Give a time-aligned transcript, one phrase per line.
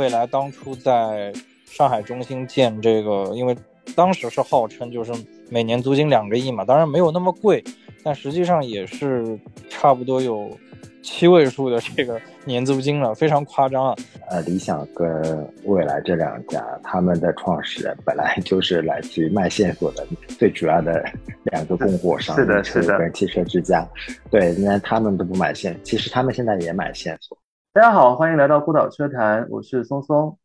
[0.00, 1.30] 未来当初在
[1.66, 3.54] 上海中心建这个，因为
[3.94, 5.12] 当时是号称就是
[5.50, 7.62] 每年租金两个亿嘛，当然没有那么贵，
[8.02, 10.50] 但实际上也是差不多有。
[11.02, 13.96] 七位数的这个年租金了，非常夸张啊！
[14.28, 20.06] 呃，理想跟未来这两家，他们的创始人本来就是来自于卖线索的
[20.38, 21.02] 最主要的
[21.44, 23.88] 两个供货商，是的，是的，跟汽车之家。
[24.30, 27.36] 对，那他们都不买线，其实他们现在也买线索。
[27.72, 30.36] 大家好，欢迎来到孤岛车谈，我是松松。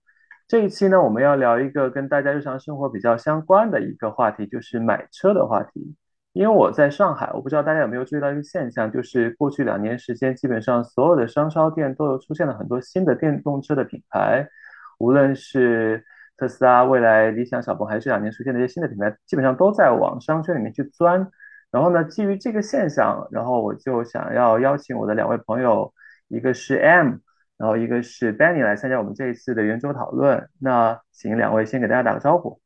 [0.47, 5.95] 这一期呢，我们要聊一个跟大家日常生活比较相关的一个话题，就是买车的话题。
[6.33, 14.47] 因为我在上海，我不知道大家有没有注意到一个现象，就是过去两年时间，基本上所有的商超店都有出现了很多新的电动车的品牌，
[14.99, 16.05] 无论是
[16.37, 21.27] 特斯拉、蔚来、理想、小鹏，还是这两年出现的一些新的品牌，基本上都在往商圈里面去钻。
[21.71, 25.91] 然后呢，基于这个现象，然后我就想要邀请我的两位朋友，
[26.27, 27.15] 一个是 M，
[27.57, 30.49] 然后一个是 Benny 来参加我们这一次的圆桌讨论。
[30.59, 32.59] 那请两位先给大家打个招呼。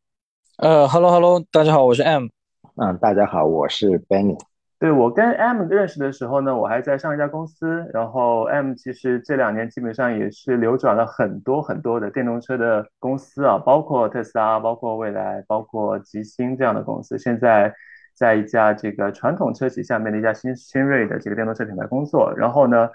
[0.57, 2.27] 呃，Hello Hello，大家好，我是 M。
[2.75, 4.37] 嗯，大家好，我是 Benny。
[4.79, 7.85] 对我跟 M 认识的时候呢，我还在上一家公司。
[7.93, 17.17] 然后 M 其实这两年基本上也是流转了很多很多的电动车的公司啊，包括特斯拉、包括蔚来、包括吉星这样的公司。
[17.17, 17.73] 现在
[18.15, 22.33] 在一家这个传统车企下面的一家新新锐的这个电动车品牌工作。
[22.37, 22.89] 然后呢，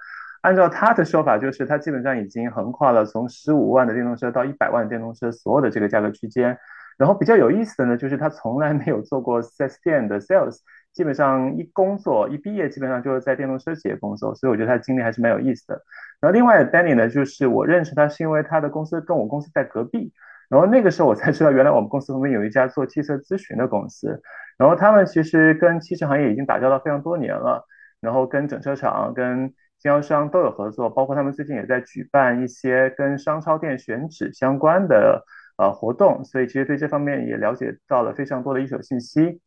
[0.44, 6.58] 按照他的说法，就是他基本上已经横跨了从十五万的电动车到一百万的电动车所有的这个价格区间。
[6.98, 10.58] 然后比较有意思的呢，就是他从来没有做过 4S 店的 sales，
[10.92, 15.82] 基本上一工作一毕业，基本上就是在电动车企业工作，所以我觉得他经历还是蛮有意思的。
[16.20, 20.12] 然后另外 Danny 呢，就是我认识他是因为他的公司跟我公司在隔壁，
[20.50, 24.20] 然后那个时候我才知道，原来我们公司旁边有一家做汽车咨询的公司，
[24.58, 27.66] 然后他们其实跟汽车行业已经打交道非常多年了，
[28.02, 29.52] 然后跟整车厂、跟
[29.84, 35.24] 经销商都有合作，包括他们最近也在举办一些跟商超店选址相关的。
[35.56, 39.40] 呃，活动，所以其实对这方面也了解到了非常多的一手信息。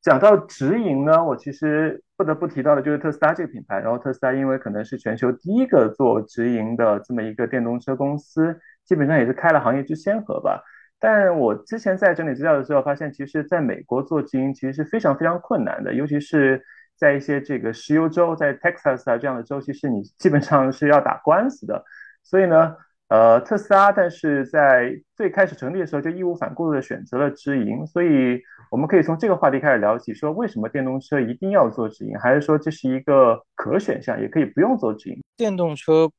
[0.00, 3.80] 讲到直营呢，我其实不得不提到的就是特斯拉这个品牌。
[3.80, 10.62] 然后特斯拉因为可能是全球第一个做直营的这么一个电动车公司，基本上也是开了行业之先河吧。
[11.00, 16.62] 但我之前在整理资料的时候发现，其实在美国做直营其实是非常非常困难的，尤其是
[16.98, 21.84] 在一些这个石油州，在 Texas 啊这样的州，其实你基本上是要打官司的。
[22.22, 22.76] 所以呢。
[23.10, 28.38] 呃，特斯拉，但是在最开始成立的时候就义无反顾的选择了直营，所以
[28.70, 35.18] 我们可以从这个话题开始聊起，说为什么电动车一定要做直营，还是说这是一个可选项，也可以不用做直营？
[35.38, 36.10] 电动车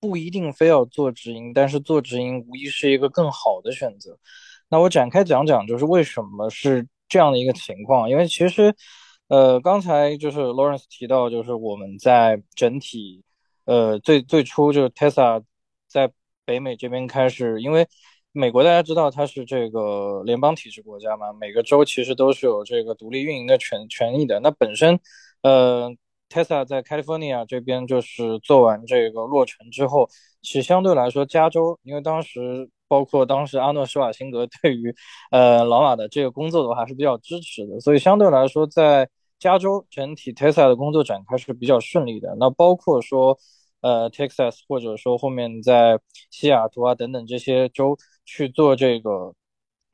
[0.00, 4.18] 不一定非要做直营，但是做直营无疑是一个更好的选择。
[4.68, 8.10] 那我展开讲讲，就是为什么是这样的一个情况？
[8.10, 8.74] 因为其实，
[9.28, 13.24] 呃，刚才就是 Lawrence 提到，就是我们在整体，
[13.64, 15.42] 呃，最最初就是 Tesla
[15.88, 16.12] 在
[16.44, 17.86] 北美这边开始，因为
[18.32, 24.40] 美国大家知道它是这个联邦体制国家嘛，每个州其实都是有这个独立运营的权权益的。
[24.40, 25.00] 那本身，
[25.42, 25.90] 呃
[26.28, 30.08] ，Tesla 在 California 这边就是做完这个落成之后，
[30.42, 34.94] 其实相对来说，加州因为当时包括当时阿诺施瓦辛格 对于
[35.30, 39.08] 呃老马的这个工作的话还是比较支持的，所以相对来说，在
[39.38, 42.36] 加州整体 Tesla 的工作展开是比较顺利的。
[42.38, 43.38] 那包括说。
[43.86, 46.00] 呃，Texas 或者说后面在
[46.30, 47.94] 西雅图啊等等这些州
[48.24, 49.34] 去做这个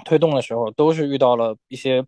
[0.04, 2.04] 推动的时候，都是遇到了一些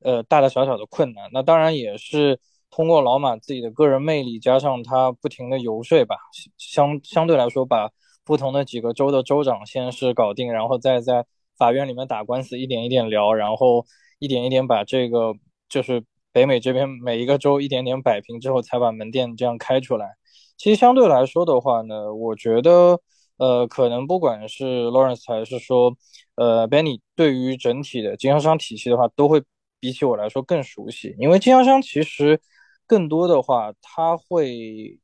[0.00, 1.28] 呃大大小小的困难。
[1.34, 6.16] 那当然也是通过老马自己的个人魅力，加上他不停的游说吧，
[6.56, 7.90] 相相对来说把
[8.26, 11.24] 不同的几个州的州长先是搞定，然后再在
[11.56, 13.86] 法院里面打官司，一点一点聊，然后
[14.18, 15.34] 一点一点把这个
[15.68, 20.16] 就是北美这边每一个州一点点摆平之后，才把门店这样开出来。
[20.58, 23.00] 其实相对来说的话呢，我觉得，
[23.36, 25.96] 呃，可能不管是 Lawrence 还是说，
[26.34, 29.42] 呃，Benny，对于整体的经销商体系的话，都会
[29.78, 31.14] 比起我来说更熟悉。
[31.18, 32.40] 因为经销商其实
[32.86, 34.54] 更多的话，他会，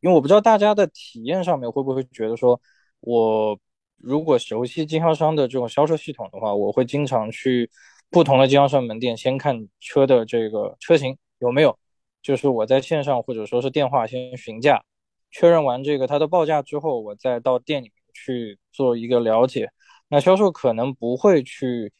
[0.01, 2.59] 因为我不知道大家的体验上面会不会觉得说，
[3.03, 3.59] 我
[3.99, 7.71] 如果熟悉经销商的这种销售系统的话，我会经常去
[8.11, 11.79] 不同的经销商门店，先看车的这个车型有没有，
[12.23, 14.83] 就是我在线上或者说是电话先询价。
[15.31, 19.71] 确认完这个它的报价之后，我再到店里面去做一个了解。
[20.09, 21.93] 那销售可能不会去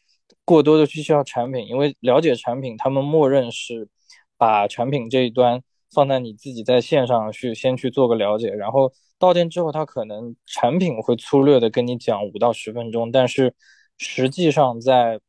[0.45, 3.89] 过多的去介绍产品，因为了解产品，他们默认是
[4.37, 5.63] 把产品这一端
[5.95, 13.55] 放在你自己在线上去先去做个了解，然后到店之后，他可能产品会粗略的跟你讲五到十分钟，但是
[13.97, 15.21] 实际上在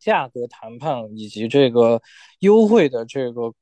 [0.00, 2.02] 价格谈判以及这个
[2.40, 3.54] 优惠的这个。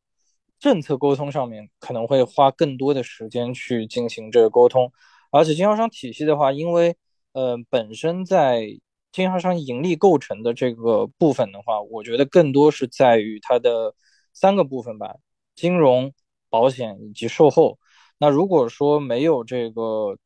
[0.63, 4.93] 政策沟通上面可能会花更多的时间去进行这个沟通，
[5.33, 6.97] 而且经销商体系的话，因为
[7.33, 8.69] 呃，本身在
[9.11, 13.93] 经销商盈利构成的这个部分的话，我觉得更多是在于它的
[14.33, 15.17] 三个部分吧：
[15.57, 16.13] 金融、
[16.49, 17.77] 保险以及售后。
[18.23, 20.17] 那如果说没有这个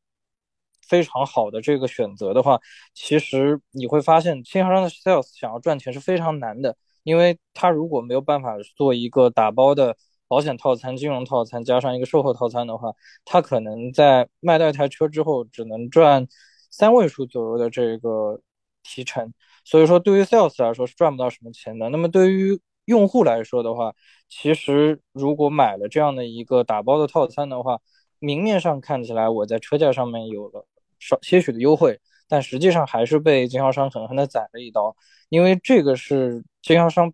[0.87, 2.59] 非常好的这个选择的话，
[2.93, 9.97] 其实你会发现经销商的 sales 想要赚钱是非常难的，因为他如果没有办法做一个打包的
[10.27, 12.93] 保险套餐、金融套餐加上一个售后套餐的话，
[13.25, 16.27] 他可能在卖掉一台车之后只能赚
[16.69, 18.39] 三位数左右的这个
[18.83, 19.33] 提成，
[19.65, 21.89] 所以说对于 sales 来说是赚不到什么钱的。
[21.89, 23.93] 那么对于用户来说的话，
[24.29, 27.79] 其实如果买了这样的一个打包的套餐的话，
[28.19, 30.65] 明面上看起来我在车价上面有了
[30.99, 34.95] 少些许的优惠，但实际上还是被经销商狠狠的宰了一刀，
[35.29, 37.13] 因为这个是经销商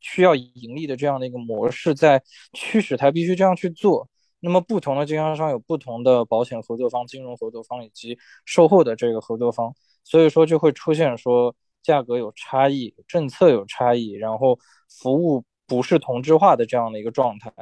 [0.00, 2.22] 需要盈利的这样的一个模式，在
[2.52, 4.08] 驱使他必须这样去做。
[4.40, 9.72] 那么不同的经销商有不同的保险合作方、金融合作方以及售后的这个合作方，
[10.02, 14.58] 所以说就会出现说价格有差异、政策有差异，然后
[14.88, 17.52] 服务不是同质化的这样的一个状态。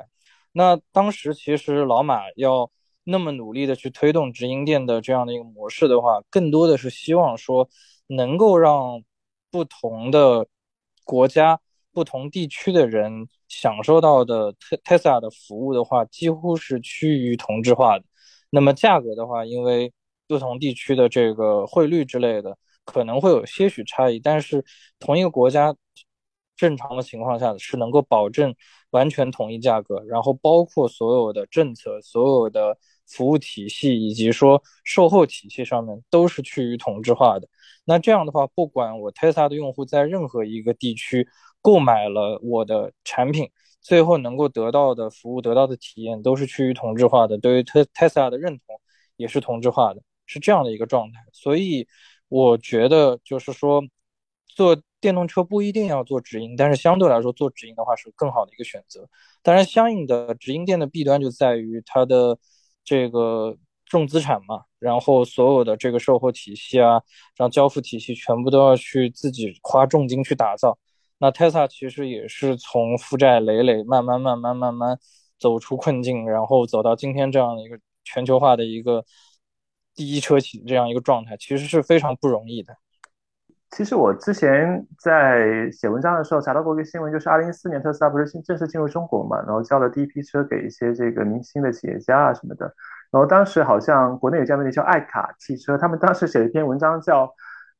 [0.53, 2.71] 那当时其实老马要
[3.05, 7.69] 那么努力的去推动直营店的这样的一个模式的话，更多的是希望说
[8.09, 9.03] 能够让
[9.51, 10.47] 不同的
[11.05, 11.61] 国家。
[11.93, 18.05] 不同地区的人享受到的特 Tesla 的服务的话，几乎是趋于同质化的。
[18.49, 19.93] 那么价格的话，因为
[20.29, 24.19] 不同地区的这个汇率之类的，可能会有些许差异。
[24.19, 24.65] 但是
[24.99, 25.75] 同一个国家
[26.56, 28.55] 正常的情况下是能够保证
[28.91, 37.49] 完全统一价格，然后包括所有的政策、所有的服务体系以及说售后体系上面都是趋于同质化的。
[37.85, 41.29] 那这样的话，不管我 Tesla 的用户在任何一个地区。
[41.62, 43.50] 购买了我的产品，
[43.83, 48.81] 最后能够得到的服务、得到的体验都是趋于同质化的，对于特特斯拉的认同
[49.17, 51.19] 也是同质化的，是这样的一个状态。
[51.35, 51.87] 所以
[52.31, 53.82] 我觉得就是说，
[54.47, 59.06] 做电动车不一定要做直营，但是相对来说做直营的话是更好的一个选择。
[59.43, 62.38] 当然，相应的直营店的弊端就在于它的
[62.85, 67.03] 这个重资产嘛，然后所有的这个售后体系啊，
[67.37, 70.79] 然后交付体系全部都要去自己花重金去打造。
[71.19, 74.99] 那 Tesla 其实也是从负债累累，慢慢慢慢慢慢
[75.38, 79.05] 走出困境，然后走到今天这样的一个全球化的一个
[80.00, 82.75] 第一车企这样一个状态，其实是非常不容易的。
[83.70, 92.64] 其实我之前在写文章的时候查到过一个新闻，就是二零一四年特斯拉不是正式进入中国嘛，然后交了第一批车给一些这个明星的企业家啊什么的，
[93.11, 97.31] 然后当时好像国内有家媒体叫爱卡汽车，他们当时写了一篇文章叫。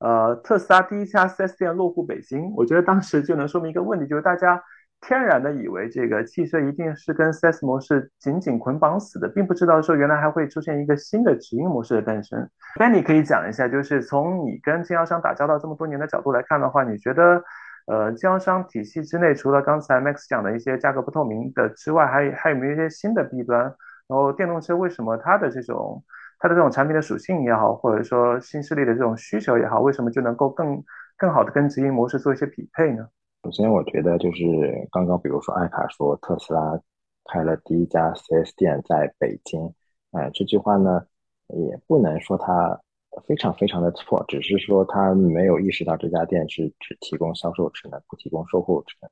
[0.01, 4.59] 呃，特斯拉第一家 4S 店落户北京，我觉得当时就能说明一个问题，就是大家
[5.01, 12.49] 天然的以为这个汽车一定是跟 4S 模式紧紧捆绑死的，并不知道说原来还会出现一个新的直营模式的诞生。
[12.79, 17.43] 那你可以讲一下，就是从你跟经销商打交道这么多年的角度来看的话，你觉得
[17.87, 23.63] 呃，经销商体系之内，除了刚才 Max 讲的一些价格不透明的之外，还还有没有一些新的弊端？
[24.07, 26.03] 然后电动车为什么它的这种？
[26.43, 30.83] 它的这种产品的属性也好，或者说新势力的这种需求也好，为什么就能够更
[31.19, 33.07] 更好的跟直营模式做一些匹配呢？
[33.43, 34.45] 首先，我觉得就是
[34.93, 36.79] 刚刚比如说艾卡说特斯拉
[37.25, 39.73] 开了第一家 4S 店在北京，
[40.11, 41.03] 哎，这句话呢
[41.49, 42.79] 也不能说它
[43.27, 49.11] 非常非常的错，只是说他没有意识到这家店是只提供销售职能，不提供售后职能。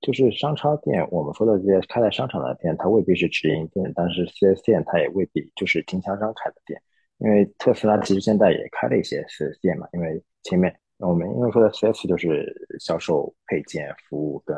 [0.00, 6.80] 就是商超店，我们说的这些开在商场的店，它未必是直营店；但是 4S 店，它也未必就是经销商开的店。
[7.18, 9.88] 因为特斯拉其实现在也开了一些 4S 店嘛。
[9.92, 14.56] 因为前面那我们因为说的 CS 就是销售配件、服务跟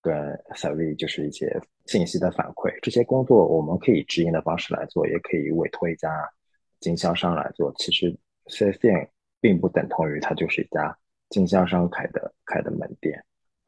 [0.00, 0.14] 跟
[0.54, 2.72] service，就是一些信息的反馈。
[2.82, 6.08] 这些工作我们可以直营的方式来做，也可以委托一家
[6.80, 7.72] 经销商来做。
[7.76, 8.14] 其实
[8.46, 9.10] 4S 店
[9.40, 10.96] 并不等同于它就是一家
[11.28, 13.22] 经销商开的开的门店。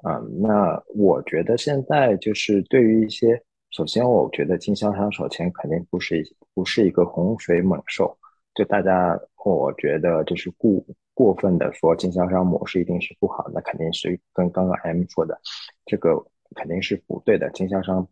[0.04, 8.16] 嗯，那我觉得现在就是对于一些，首先我觉得经销商首先肯定不是一不是一个洪水猛兽，
[8.56, 10.82] 就大家我觉得就是过
[11.14, 15.38] 过分的说经销商模式一定是不好，那肯定是跟刚刚 M 说的
[15.84, 16.16] 这个
[16.54, 17.48] 肯定是不对的。
[17.50, 18.06] 经销商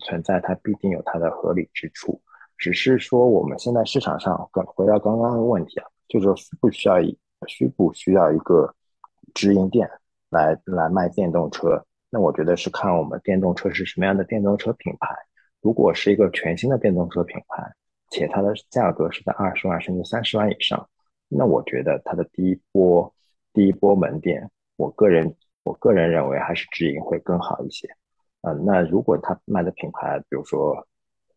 [0.00, 2.20] 存在它必定有它的合理之处，
[2.58, 4.36] 只是说我们现在市场上，
[4.74, 8.74] 回到刚刚的问题啊，就是需不需要一需不需要一个
[9.32, 9.88] 直营店？
[10.30, 15.14] 来来卖电动车，那我觉得是看我们电动车是什么样的电动车品牌。
[15.60, 17.72] 如果是一个全新的电动车品牌，
[18.14, 20.88] 且它的价格是在二十万甚至三十万以上，
[21.28, 23.12] 那我觉得它的第一波
[23.52, 27.88] 第一波门店，我个人我个人认为还是直营会更好一些。
[28.42, 30.76] 嗯，那如果它卖的品牌，比如说，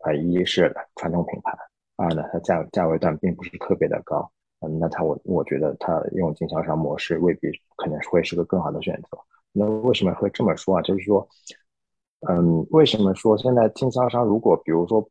[0.04, 1.58] 呃，一是传统品牌，
[1.96, 4.30] 二呢它价价位段并不是特别的高，
[4.60, 9.18] 嗯，那他我我觉得他用经销商模式未必可能会是个更好的选择。
[9.52, 10.82] 那为什么会这么说啊？
[10.84, 11.28] 就是说，
[12.28, 15.10] 嗯，为什么说现在经销商如果比如说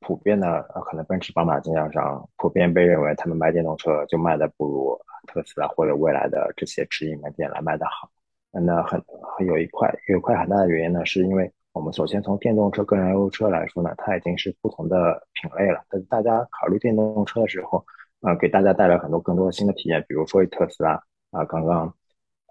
[0.00, 8.10] 普遍的呃，可能奔驰、宝马经销商普遍被认为他们卖电动车就卖的不如特斯拉或者未来的这些直营门店来卖的好？
[8.50, 9.02] 那很
[9.36, 15.82] 很有一块有一块很大的原因呢，是因为我们首先从电动车跟燃油车来说呢，它已经是不同的品类了。
[15.88, 17.82] 但大家考虑电动车的时候，
[18.20, 20.04] 呃，给大家带来很多更多的新的体验。
[20.06, 21.94] 比如说特斯拉啊，刚刚，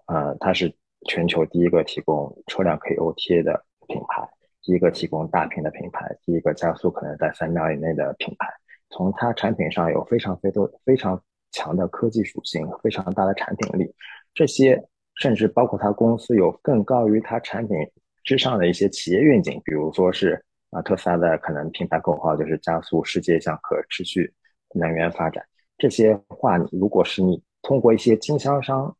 [0.06, 0.74] 呃，它是
[1.06, 4.28] 全球第一个提供车辆可以 OTA 的品牌，
[4.62, 8.48] 第一个提供大屏的品牌，第一个加速可能在三秒以内的品牌。
[8.90, 13.94] 从它产品上有非常非多非常强的科技属性，非常大的产品力，
[14.32, 14.88] 这些。
[15.16, 17.76] 甚至包括它公司有更高于它产品
[18.24, 24.32] 之上的一些企业愿景，比如说是啊，特斯拉的可能品牌口号就是加速世界向可持续
[24.74, 25.44] 能源发展。
[25.76, 28.96] 这些话，如果是你通过一些经销商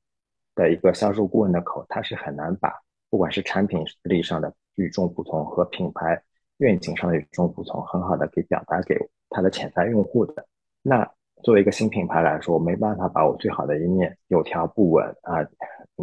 [0.54, 2.70] 的一个销售顾问的口，他是很难把
[3.08, 6.22] 不管是产品力上的与众不同和品牌
[6.58, 8.96] 愿景上的与众不同，很好的给表达给
[9.30, 10.46] 他的潜在用户的。
[10.82, 11.08] 那
[11.42, 15.36] 作为一个新品牌来说，我没办法把我最好的一面有条不紊啊。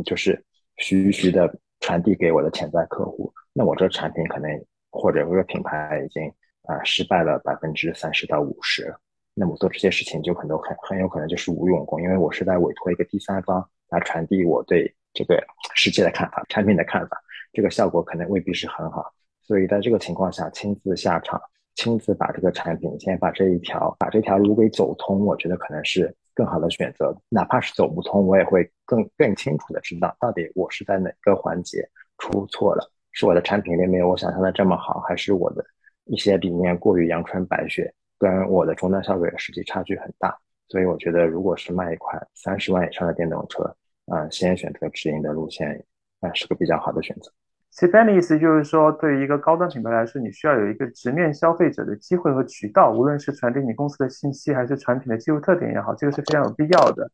[0.05, 0.41] 就是
[0.77, 4.49] 徐徐的传递给我的潜在客户，那我这产品可能
[4.91, 6.31] 或者这个品牌已经
[6.63, 8.95] 啊失败了百分之三十到五十，
[9.33, 15.43] 那么做这些事情就可能很很有可能就是无用功，因为我是在委托一个第三方来传递我对这个
[15.75, 17.21] 世界的看法、产品的看法，
[17.53, 21.41] 这个效果可能未必是很好，所以在这个情况下亲自下场，
[21.75, 26.15] 亲自把这个产品先把这一条把这条路给走通，我觉得可能是。
[26.35, 31.85] 更好的选择，哪怕是走不通，我也会更更清楚的知道到底我是在哪个环节
[32.17, 35.65] 出错了，是我的产品力没有我想象的这么好，还是我的
[36.05, 40.33] 一些理念过于阳春白雪，跟我的终端消费者实际差距很大。
[40.69, 43.75] 所以我觉得，如果是卖一款三十万以上的电动车，
[44.05, 45.83] 嗯，先选择直营的路线，
[46.21, 47.31] 啊，是个比较好的选择。
[47.71, 57.09] 其实 Ben 的意思就是说，对于一个高端品牌来说，你需要有一个直面消费者的机会和渠道，无论是传递你公司的信息，还是产品的技术特点也好，这个是非常有必要的。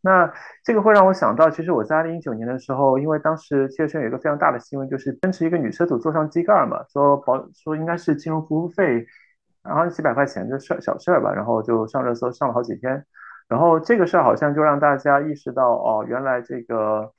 [0.00, 0.32] 那
[0.62, 9.04] 这个会让我想到，其实我在二零一九年的时候，因为当时汽车圈有一个非常大的新闻，就是奔驰一个女车主坐上机盖嘛，说保说应该是金融服务费，
[9.64, 13.04] 然后几百块钱的事小事儿吧，然后就上热搜上了好几天，
[13.48, 17.12] 然后这个事儿好像就让大家意识到，哦，原来这个。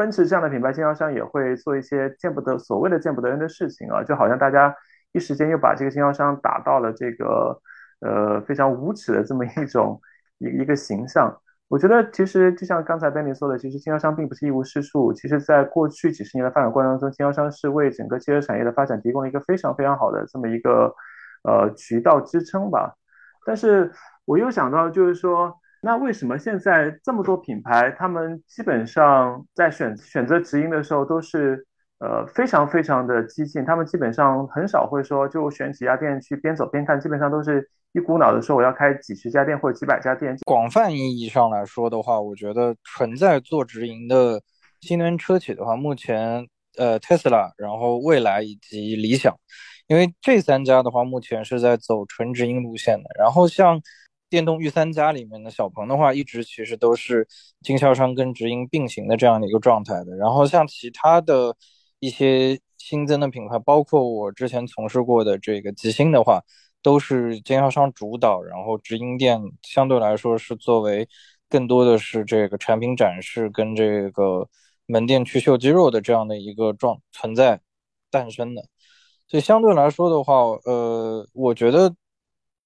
[0.00, 4.74] 奔驰这样的品牌经销商也会做一些见不得所谓的见不得人的事情啊，就好像大家
[5.12, 7.60] 一时间又把这个经销商打到了这个
[8.00, 10.00] 呃非常无耻的这么一种
[10.38, 11.30] 一一个形象。
[11.68, 15.12] 我觉得其实就像刚才 Benny 说的，其实经销商并不是一无是处。
[15.12, 20.94] 其实，在过去几十年的发展过程当中，经销商是为整个汽车产业的发展提供了一个非常非常好的这么一个
[21.44, 22.94] 呃渠道支撑吧。
[23.44, 23.92] 但是
[24.24, 25.54] 我又想到，就是说。
[25.82, 31.66] 那为什么现在这么多品牌，他们基本上在选选择直营的时候都是
[32.00, 33.64] 呃非常非常的激进？
[33.64, 40.36] 他们基本上很少会说就选几家店去边走边看，基本上都是一股脑的说我要开几十家店或者几百家店。
[40.44, 44.42] 广泛意义上来说的话，我觉得存在做直营的
[44.82, 46.46] 新能源车企的话，目前
[46.76, 49.34] 呃特斯拉，然后蔚来以及理想，
[49.86, 53.80] 因为这三家的话目前是在走纯直营路线的，然后像。
[54.30, 57.26] 电动御三家里面的小鹏的话，一直其实都是
[57.62, 60.16] 经销商跟直营并行的这样的一个状态的。
[60.16, 61.54] 然后像其他的
[61.98, 66.40] 一些新增的品牌，包括我之前从事过的这个吉星的话，
[66.80, 71.08] 都是经销商主导，然后直营店相对来说是作为
[71.48, 74.48] 更多的是这个产品展示跟这个
[74.86, 77.60] 门店去秀肌肉的这样的一个状存在
[78.10, 78.62] 诞生的。
[79.26, 80.34] 所以相对来说的话，
[80.64, 81.92] 呃，我觉得。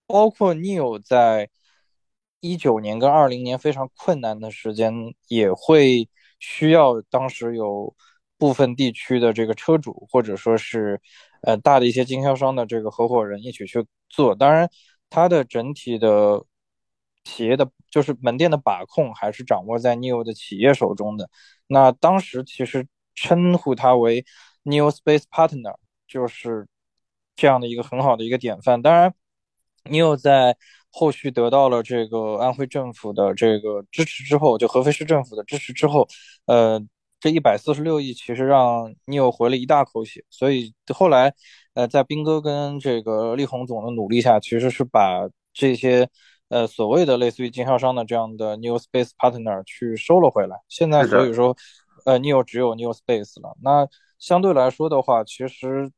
[0.07, 1.49] 包括 Neo 在
[2.41, 4.93] 一九年跟二零年非常困难的时间，
[5.29, 6.09] 也会
[6.39, 7.95] 需要当时有
[8.37, 11.01] 部分地区的这个车主或者说是
[11.43, 14.35] 呃大的一些经销商的这个合伙人一起去做。
[14.35, 14.69] 当然，
[15.09, 16.45] 它的整体的
[17.25, 21.31] 企业的就是门店的把控还是掌握在 Neo 的企业手中的。
[21.67, 24.25] 那当时其实称呼它为
[24.65, 26.69] New Space Partner，就是
[27.37, 28.83] 这样的一个很好的一个典范。
[28.83, 29.15] 当然。
[29.91, 30.57] 你有在
[30.91, 36.09] 后续得到了这个安徽政府的这个支持之后，就合肥市政府的支持之后，
[36.47, 36.81] 呃，
[37.21, 40.25] 这一百四十六亿其实让你有回了一大口血。
[40.31, 41.35] 所以后来，
[41.75, 46.09] 呃，在斌哥跟这个力宏总的努力下，其实是把这些
[46.49, 50.57] 呃所谓的类似于经销商的这样的 New Space Partner 去收了回来。
[50.69, 51.55] 现在所以说，
[52.07, 53.55] 呃，New 只有 New Space 了。
[53.63, 53.87] 那
[54.19, 55.91] 相对来说的话，其实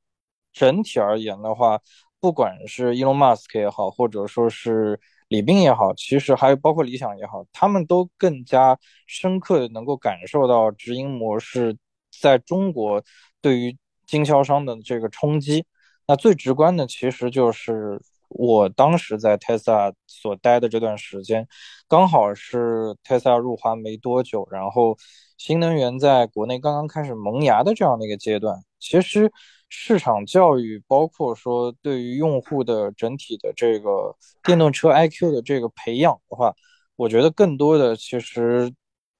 [0.52, 1.80] 整体而言的话。
[2.26, 11.76] 不管是 Elon Musk 也好，或者说是李斌也好，其实还有包括理想也好，他们都更加深刻的能够感受到直营模式
[12.20, 13.00] 在中国
[13.40, 13.78] 对于
[14.08, 15.64] 经销商的这个冲击。
[16.08, 21.46] 那最直观的其实就是我当时在 Tesla 所待的这段时间，
[21.86, 24.98] 刚好是 Tesla 入华没多久，然后
[25.38, 28.64] 新能源在国内刚刚开始萌芽的这样的一个阶段。
[28.80, 29.30] 其实
[29.68, 36.54] 市场教育，包括说对于用户的整体的这个电动车 IQ 的这个培养的话，
[36.96, 38.72] 我觉得更多的其实，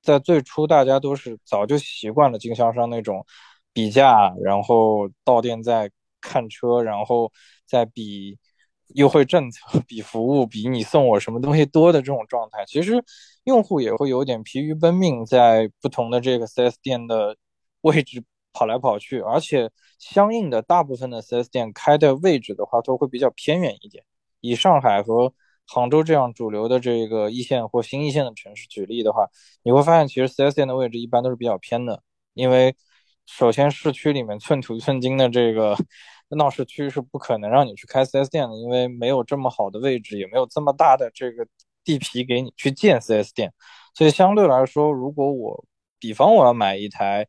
[0.03, 3.27] 在最初大家都是早就习惯了经销商那种
[3.73, 7.31] 比价，然后到店再看车，然后
[7.67, 8.39] 再比
[8.95, 12.65] 优惠政策、 比服务、比你送我什么东西多的这种状态。
[12.67, 13.05] 其实
[13.45, 17.37] 用户也会有点疲于奔命，在不同的这个 4S 店的
[17.81, 18.23] 位置。
[18.57, 24.03] 跑来跑去，而且相应的大部分的 4S 店开的位置的话，都会比较偏远一点。
[24.41, 25.35] 以上海和
[25.67, 29.29] 杭州这样主流的这个一线或新一线的城市举例的话，
[29.63, 32.03] 你会发现其实 4S 店的位置一般都是比较偏的。
[32.33, 32.75] 因为
[33.27, 35.77] 首先市区里面寸土寸金的这个
[36.31, 41.47] 闹市区是不可能让你去开 4S 店的，因为没有这么好的位置，也没有这么大的这个
[41.85, 43.53] 地皮给你去建 4S 店。
[43.95, 45.65] 所以相对来说，如果我
[45.99, 47.27] 比方我要买一台。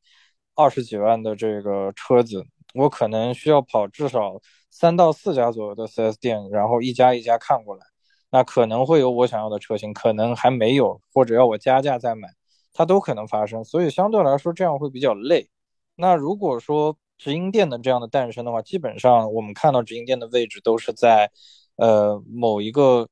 [0.57, 7.85] 二十几万的这个车子，我可能需要跑至少三到四家左右的 4S 店，然后一家一家看过来，
[8.31, 12.27] 那可能会有我想要的车型，可能还没有，或者要我加价再买，
[12.73, 13.63] 它都可能发生。
[13.63, 15.47] 所以相对来说，这样会比较累。
[15.95, 21.31] 那如果说直营店的这样的诞生的话，基本上我们看到直营店的位置都是在
[21.75, 23.07] 呃某一个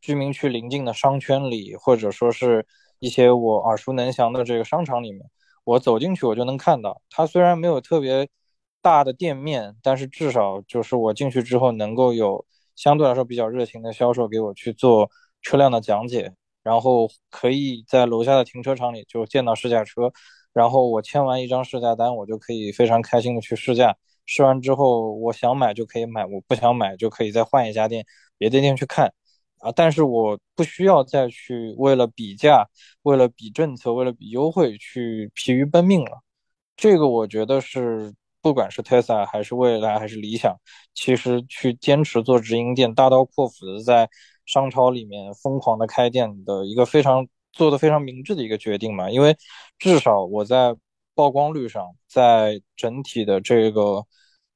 [0.00, 2.66] 居民区邻近的商圈里，或者说是
[2.98, 5.22] 一些我耳熟能详的这个商场里面。
[5.68, 8.26] 我走进去，我就能看到，它虽然没有特别
[8.80, 15.10] 大的店面，但是至少就是我进去之后，能够有相对来说比较热情的销售给我去做
[15.42, 20.10] 车辆的讲解，然后可以在楼下的停车场里就见到试驾车，
[20.54, 28.06] 然后我签完一张试驾单，我就可以非常开心的去试驾，试完之后我想买就可以买，我不想买就可以再换一家店，
[28.38, 29.12] 别的店去看。
[29.60, 29.72] 啊！
[29.74, 32.66] 但是我不需要再去为了比价、
[33.02, 36.22] 为了比政策、为了比优惠去疲于奔命了。
[36.76, 40.56] 这个我觉得是，不管是 Tesla 还是未来还是理想，
[40.94, 44.08] 其实去坚持做直营店，大刀阔斧的在
[44.46, 49.10] 商超里面疯狂的开店的一个非常做的非常明智的一个决定嘛。
[49.10, 49.36] 因为
[49.78, 50.74] 至少我在
[51.14, 54.04] 曝光率上，在整体的这个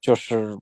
[0.00, 0.58] 就是。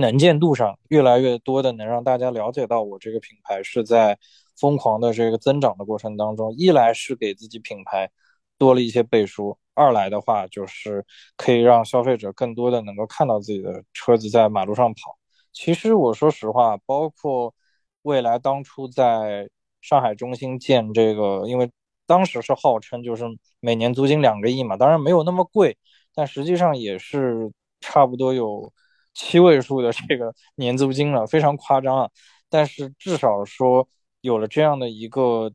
[0.00, 4.18] 能见度上越来越多的能让大家了解到我这个品牌是在
[4.58, 8.10] 疯狂的这个增长的过程当中，一来是给自己品牌
[8.58, 11.04] 多了一些背书，二来的话就是
[11.36, 15.18] 可以让消费者更多的能够看到自己的车子在马路上跑。
[15.52, 17.54] 其实我说实话，包括
[18.02, 19.48] 未来当初在
[19.80, 21.70] 上海中心建这个，因为
[22.06, 23.24] 当时是号称就是
[23.60, 25.76] 每年租金两个亿嘛，当然没有那么贵，
[26.14, 28.72] 但实际上也是差不多有。
[29.16, 32.10] 七位数的这个年租金了，非常夸张啊！
[32.50, 33.88] 但是至少说
[34.20, 35.50] 有了这样的一个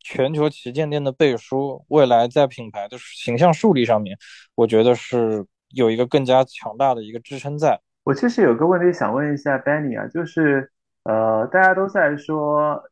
[0.00, 4.16] 全球旗舰店的背书，未来在品牌的形象树立上面，
[4.54, 7.78] 我觉得是有一个更加强大的一个支撑在。
[8.04, 10.72] 我其实有个问题想问一下 Benny 啊，就是
[11.04, 12.82] 呃，大家都在说。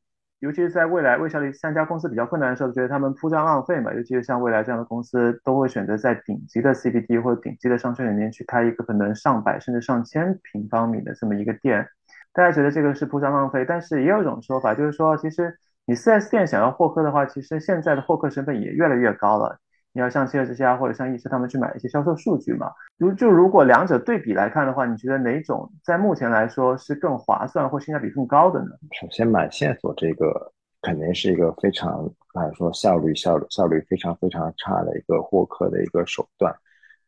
[0.45, 3.95] 尤其是在未来，魏小李三家公司比较困难的时候，觉得他们铺张浪费嘛。
[3.95, 11.89] 尤其是像未来这样的公司，都会选择在顶级的 CBD 或者顶级的商圈里面去开一个可能上百甚至上千平方米的这么一个店。
[12.35, 19.59] 大家觉得这个是铺张浪费，但是也有一种说法，就是说，其实你 4S 店想要获客的话，其实现在的获客成本也越来越高了。
[19.95, 22.73] 你要像汽车之家或者像易车他们去买一些销售数据嘛？
[22.99, 28.71] 如就如果两者对比来看的话，你觉得哪种在目前来说是更划算或性价比更高的呢？
[29.01, 30.53] 首先买线索这个
[30.83, 36.53] 肯定是一个非常来说效率效率效率非常非常差的一个获客的一个手段。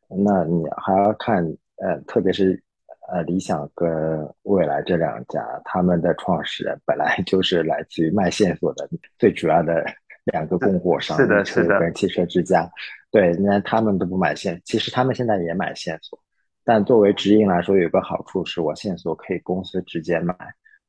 [0.09, 1.45] 那你还要看
[1.83, 2.63] 呃，特别是
[3.09, 9.85] 呃理想跟未来这两家，他们的创始人本来就是来自于卖线索的最主要的。
[10.33, 12.69] 两个供货商，是的，是的，跟汽车之家，
[13.11, 16.19] 对，那他们都不买线，其实他们现在也买线索，
[16.65, 20.35] 但作为直营来说，有个好处是我线索可以公司直接买，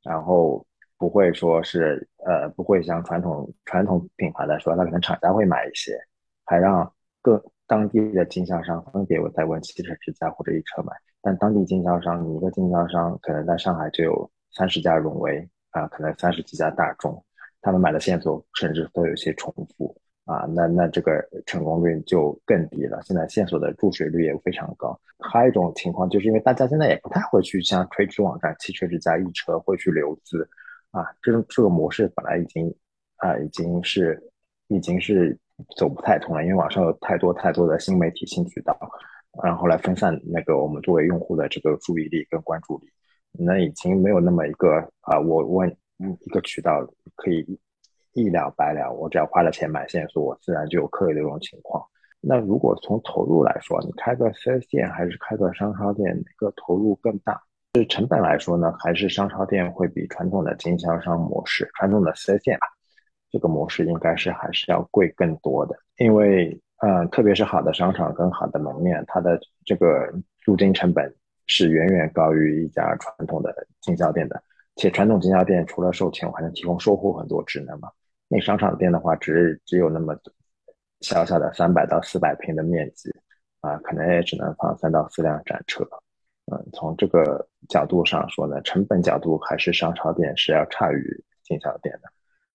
[0.04, 0.66] 然后
[0.98, 5.96] 不会说是呃，不会像传统传统品牌来说，那可能厂家会买一些，
[6.44, 17.24] 还让各当地的经销商分别我再问汽车之家或者一车买，但当地经销商，你一个经销商可能在上海就有三十家荣威啊，可能三十几家大众。
[17.62, 23.02] 他们买的线索甚至都有些重复啊，那那这个成功率就更低了。
[23.04, 25.00] 现在线索的注水率也非常高。
[25.20, 30.48] 还有一种情况，就是因为大家现在也不太会去像垂直网站汽车之家、易车会去留资
[30.92, 32.74] 啊，这种这个模式本来已经
[33.18, 34.22] 啊已经是
[34.68, 35.38] 已经是
[35.76, 38.78] 走不太通了，因为网上有太多太多的新媒体新渠道，
[39.44, 42.88] 然后来分散那个我们作为用户的这个注意力跟关注力，
[43.32, 47.60] 那已经没有那么一个啊我问嗯一个渠道可以
[48.14, 51.84] 一了百了，我只要花了钱买线索，我自然就有客流的这种情况。
[52.20, 57.42] 那如果从投入来说，你开个 4S 店还是开个商超店，哪个投入更大？
[57.76, 62.66] 是成本来说呢，还是商超店会比传统的经销商模式、传统的 4S 店吧，
[63.30, 65.78] 这个模式应该是还是要贵更多的。
[65.98, 71.14] 因为，呃，特别是好的商场跟好的门面，它的这个租金成本
[71.46, 74.42] 是远远高于一家传统的经销店的。
[74.78, 77.90] 且传统经销店除了售前，我还能提供售后很多职能嘛。
[78.30, 80.18] 那商场店的话，只只有那么。
[81.02, 83.08] 小小的三百到四百平的面积，
[83.62, 85.88] 啊，可能也只能放三到四辆展车，
[86.52, 92.10] 嗯，从这个角度上说呢，成本角度还是商超店是要差于经销店的。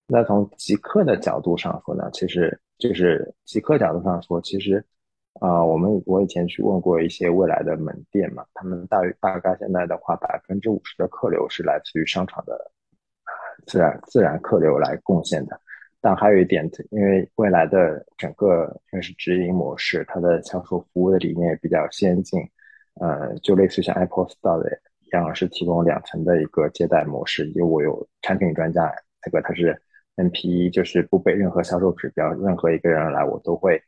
[0.08, 4.84] 那从极客的角度上说呢，其实就是极客角度上说，其实
[5.40, 12.70] 啊，我们我以前去问过一些未来的门店嘛，他们大大概现在的话，百分之五十的客流是来自于商场的
[13.66, 15.60] 自然自然客流来贡献的。
[16.00, 22.40] 但还有一点，因为未来的整个因为是直营模式，它的销售服务的理念也比较先进，
[23.00, 24.68] 呃，就类似像 Apple Store 的
[25.00, 27.46] 一样，是提供两层的一个接待模式。
[27.50, 28.92] 因为我有产品专家，
[29.22, 29.80] 这个他是
[30.16, 33.80] NPE，就是不背任何销售指标，任何一个人来，我都会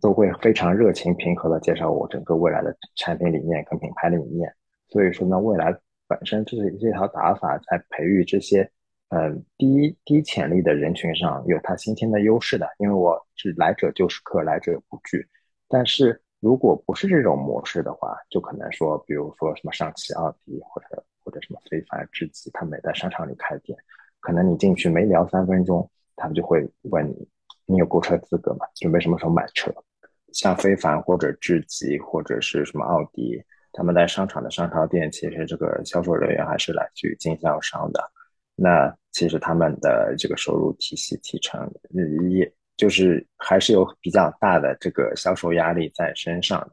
[0.00, 4.52] 都会非常热情平和的介绍我整个未来的产品理念跟品牌理念。
[4.88, 8.70] 所以说呢，未来本身这是这套打法在培育这些。
[9.10, 15.26] 嗯，低低潜力的人群上有它先天的优势的，因为我是来者就是客，来者不拒。
[15.66, 23.78] 但是如果不是这种模式的话，就可能说，比如说什么上汽、奥迪或者或者什么非凡、之极，他们在商场里开店，
[24.20, 27.28] 可能你进去没聊三分钟，他们就会问你，
[27.64, 28.66] 你有购车资格吗？
[28.74, 29.74] 准备什么时候买车？
[30.32, 38.02] 像非凡或者智极或者是什么奥迪，他们在商场的商超店，其实这个销售人员还是来自于经销商的。
[38.54, 41.70] 那其实他们的这个收入体系提成，
[42.30, 46.70] 也就是还是有比较大的这个销售压力在身上的，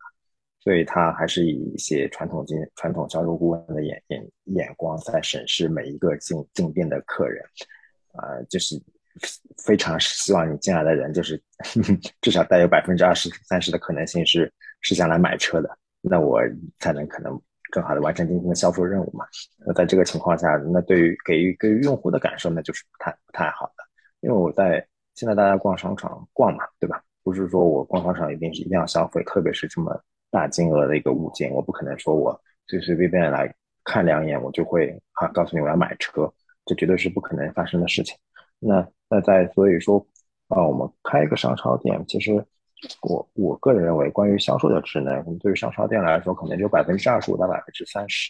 [0.60, 7.44] 所以他还是以一些传统经传统销售顾问的眼眼眼光在审视每一个进进店的客人，
[8.14, 8.76] 啊，就是
[9.66, 11.42] 非常希望你进来的人就是
[12.22, 14.52] 至少带有百分之二十三十的可能性是
[14.82, 16.42] 是想来买车的，那我
[16.80, 17.42] 才能可能。
[17.72, 19.26] 更好的完成今天的销售任务嘛？
[19.66, 23.84] 那在这个情况下，那对于给予给予用户的感受，那就是不太不太好的。
[24.22, 27.02] 因为我在现在大家逛商场逛嘛，对吧？
[27.22, 30.00] 不是说我逛商场一定是一定要消费，特别是这么
[30.32, 36.32] 大金额的一个物件，我不可能说我随随便便来看两眼，我就会啊告诉你我要买车，
[36.66, 38.16] 这绝对是不可能发生的事情。
[38.60, 40.06] 那那在所以说
[40.48, 42.46] 啊，我们开一个商超店，其实。
[43.02, 48.30] 我我个人认为，关于销售的职能，对于商超店来说，可能就百分之二十五到百分之三十，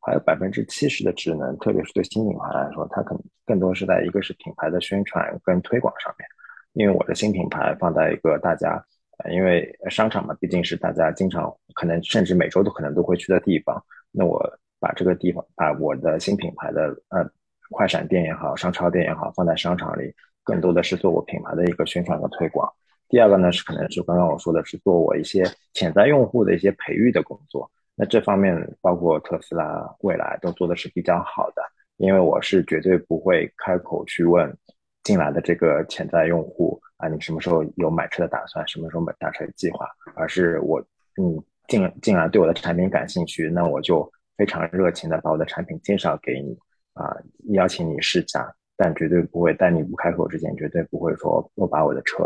[0.00, 6.26] 还有百分之七十的职能，特别是对新品牌来说，它可能更多是在一个是品牌的宣传跟推广上面。
[6.72, 8.82] 因为我的新品牌放在一个大家，
[9.30, 13.80] 因为商场嘛，毕竟是大家经常可能甚至每周都可能都会去的地方，
[14.10, 14.42] 那我
[14.80, 17.24] 把这个地方，把我的新品牌的呃
[17.72, 22.72] 快闪店也好，商超店也好，放在商场里，更多的是做我品牌的一个宣传和推广。
[23.08, 31.62] 第二个呢是可能是刚刚我说的是做我一些潜在用户的一些培育的工作，那这方面包括特斯拉、未来都做的是比较好的，
[31.96, 34.56] 因为我是绝对不会开口去问
[35.02, 40.80] 进来的这个潜在用户啊，你什么时候有买车的打算，什么时候买大车的计划，而是我
[41.20, 46.56] 嗯进进来对我的产品感兴趣，那我就非常热情的把我的产品介绍给你
[46.94, 47.16] 啊，
[47.52, 52.24] 邀请你试驾，但绝对不会在你不开口之前，绝对不会说我把我的车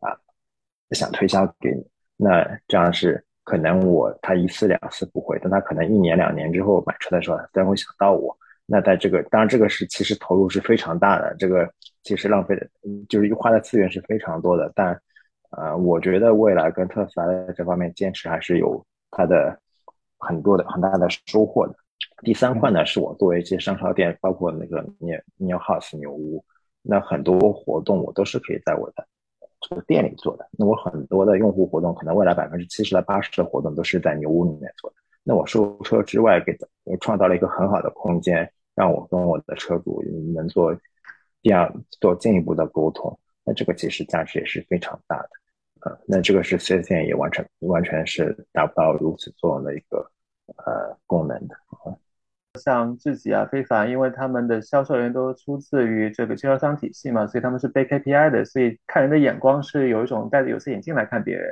[0.00, 0.16] 啊。
[0.92, 8.36] 想推销给你，那这样是可能我他一次两次不会，但他可能一年两年之后买车的时候，他然会想到我。
[8.70, 11.70] 那在这个当然这个是其实投入是非常大的，这个
[12.02, 12.68] 其实浪费的，
[13.08, 14.70] 就是花的资源是非常多的。
[14.74, 15.00] 但
[15.50, 19.58] 呃，我觉得未来跟特斯拉在这方面坚持还是有它的
[20.18, 21.74] 很多的很大的收获的。
[22.22, 26.44] 第三块呢，是我作为一些商超店，包括那个 New New House 牛屋，
[26.82, 29.06] 那很多活动我都是可以在我的。
[29.60, 34.96] 这个店里做的，那我很多的用户活动，可能未来百分之七十到八十的活动都是在牛屋里面做的。
[35.24, 36.56] 那我售车之外，给
[37.00, 40.00] 创造了一个很好的空间，让我跟我的车主
[40.32, 40.72] 能做
[41.42, 43.18] 第二做进一步的沟通。
[43.44, 45.28] 那这个其实价值也是非常大的，
[45.80, 49.98] 呃，那这个是 4S 店也完成完全是达不到如此作用的一个
[50.56, 51.56] 呃功能的。
[52.58, 61.48] 像智己啊、非凡，因为他们的销售人员都出自于这个经销商体系嘛，所以他们是背 KPI 的，所以看人的眼光是有一种戴着有色眼镜来看别人。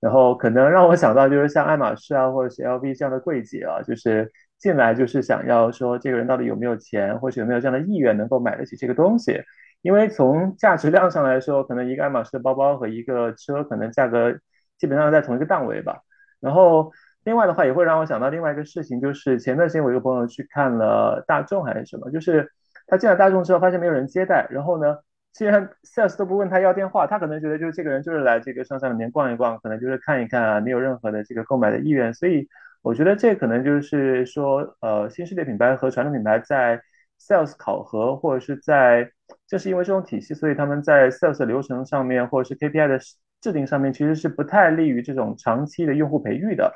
[0.00, 9.40] 然后可能让我想到就是像爱马仕啊，或者是 LV 这样的柜姐啊，就是进来就是想要说这个人到底有没有钱，或者有没有这样的意愿能够买得起这个东西。
[9.82, 14.32] 因为从价值量上来说，可能一个爱马仕的包包和一个车可能价格
[14.78, 16.00] 基本上在同一个档位吧。
[16.40, 16.90] 然后
[17.24, 22.50] 另外的话也会让我想到另外一个事情，就是前段时间我一个朋友去看了大众还是什么，就是
[22.86, 24.98] 他进了大众之后发现没有人接待，然后呢，
[25.32, 32.12] 既然 sales 都不问他要电话，他可能觉得就是这个人就是来这个商场里面逛一逛，可能就是看一看啊，没有任何的这个购买的意愿。
[32.12, 32.46] 所以
[32.82, 36.80] 我觉得这可能就是说，呃，新世界品牌和传统品牌在
[37.18, 39.10] sales 考核或者是在
[39.46, 42.98] 正是因为这种体系，所以他们在 sales 流程上面，或者是 KPI 的
[43.40, 46.70] 制定上面，其实是不太利于这种长期的用户培育的。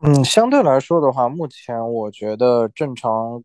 [0.00, 3.42] 嗯，相对来说的话，目前我觉得正常，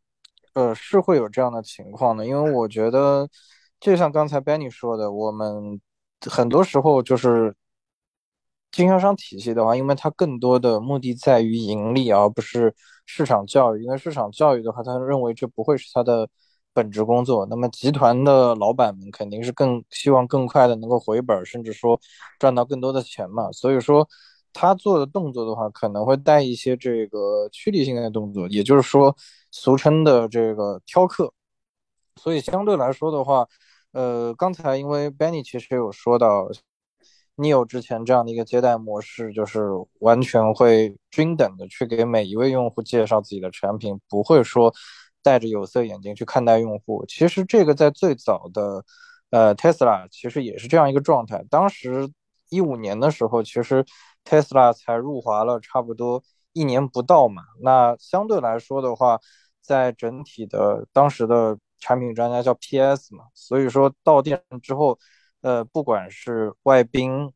[0.53, 2.25] 呃，是会有这样的情况的。
[2.27, 3.27] 因为我觉得，
[3.79, 5.81] 就像刚才 Benny 说的，我们
[6.29, 7.55] 很多时候就是
[8.71, 13.83] 经销商体系的话，因为它更多的目的在于盈利，而不是市场教育。
[13.83, 16.27] 因为市场教育的话，他认为这不会是他的。
[16.75, 21.99] 本职工作，那么集团的老板们肯定是更希望更快的能够回本，甚至说
[22.39, 23.51] 赚到更多的钱嘛。
[23.51, 24.07] 所以说，
[24.53, 29.15] 他做的动作的话，可能会带一些这个趋利性的动作，也就是说，
[29.51, 31.33] 俗称的这个挑客。
[32.21, 33.47] 所以相对来说的话，
[33.91, 36.49] 呃，刚才因为 Benny 其实有说到
[37.37, 44.73] ，Neo 之前这样的一个接待模式，就是完全会均等的去给每一位用户介绍自己的产品，不会说。
[45.25, 48.83] 戴着有色眼镜去看待用户，其实这个在最早的，
[49.29, 51.41] 呃，Tesla 其实也是这样一个状态。
[51.49, 52.09] 当时
[52.53, 53.85] 一五年的时候，其实
[54.23, 57.43] Tesla 才入华了差不多一年不到嘛。
[57.61, 59.19] 那相对来说的话，
[59.61, 64.97] 在整体的当时的产品专家叫 PS 嘛，所以说到店之后，
[65.41, 67.31] 呃，不管是外宾，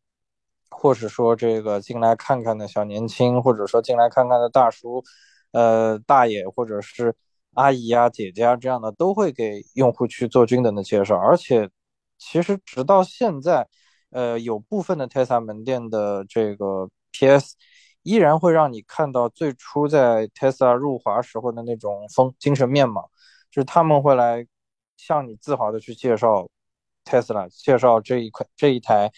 [0.69, 5.03] 或者说这个进来看看的小年轻，或者说进来看看的大叔，
[5.51, 7.15] 呃，大爷，或者是。
[7.53, 11.67] 阿姨啊、姐姐啊这样的都会给用户去做均等的介绍，而且
[12.19, 13.67] 其实直到现在，
[14.09, 17.55] 呃，有部分的 Tesla 门店的这个 PS
[18.03, 23.09] 依然会让你看到最初在 Tesla 入华时候的那种风精神面貌，
[23.51, 24.47] 就是他们会来
[24.95, 26.47] 向你自豪的去介绍
[27.03, 29.11] Tesla，介绍这一块这一台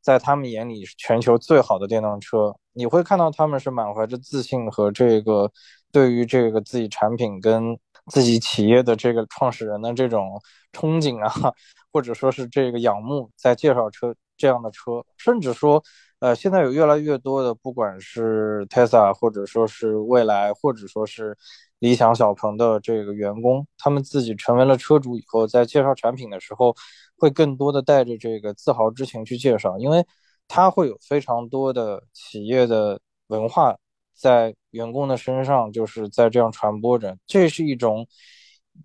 [0.00, 5.50] 在他们眼里是全球最好的电动车，你会看到他们是满怀着自信和这个
[5.90, 7.78] 对于这个自己产品跟
[8.08, 10.38] 自己企业的这个创始人的这种
[10.72, 11.54] 憧憬啊，
[11.90, 15.82] 或者说是这个仰慕，在介绍车这样的车，甚至说，
[16.18, 21.36] 呃，现在有越来越多的，不管是 Tesla，或者说是未来，或者说是
[21.78, 26.74] 理想小鹏的这个员工，他们自己成为了车主以后，在介绍产品的时候，
[27.16, 30.04] 会更多的带着这个自豪之情去介绍，因为
[30.48, 33.76] 他会有非常多的企业的文化。
[34.16, 38.06] 在员工的身上，就是在这样传播着，这是一种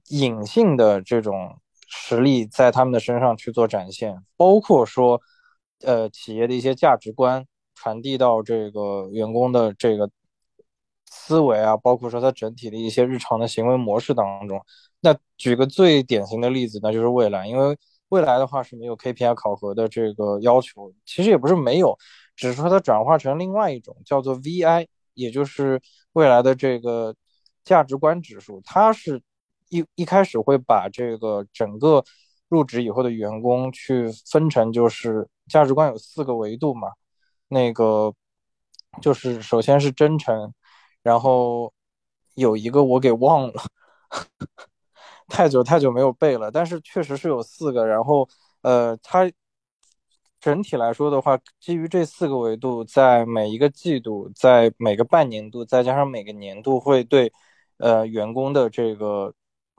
[0.07, 1.55] 隐性的这种
[1.88, 5.21] 实力在他们的身上去做展现，包括说，
[5.81, 10.09] 呃，企业的一些价值观传递到这个员工的这个
[11.05, 14.61] 思维啊，包括说他整体的一些日常的行为模式当中。
[15.01, 17.77] 那举个最典型的例子，那就是未来，因为
[18.09, 21.97] 未来的话是没有 KPI 考核的这个要求，其实也不是没有，
[22.35, 24.87] 只是说它转化成另外一种叫做 VI。
[25.15, 25.81] 也就是
[26.13, 27.13] 未来的这个
[27.65, 29.21] 价值观指数，它是
[29.67, 32.01] 一一开始会把这个整个
[32.49, 36.89] 入职以后的员工去分成，就是价值观有四个维度嘛。
[37.47, 38.13] 那个
[39.01, 40.53] 就是首先是真诚，
[41.03, 41.71] 然后
[42.35, 43.53] 有一个我给忘了，
[45.29, 47.85] 太久太久没有背了，但是确实是有四个。
[47.88, 48.27] 然后
[48.62, 49.31] 呃，它。
[50.41, 57.29] 整体来说的话，基于这四个维度，在每一个季度、在每个半年度，再加上每个年度，会对
[57.77, 59.33] 呃员工的这个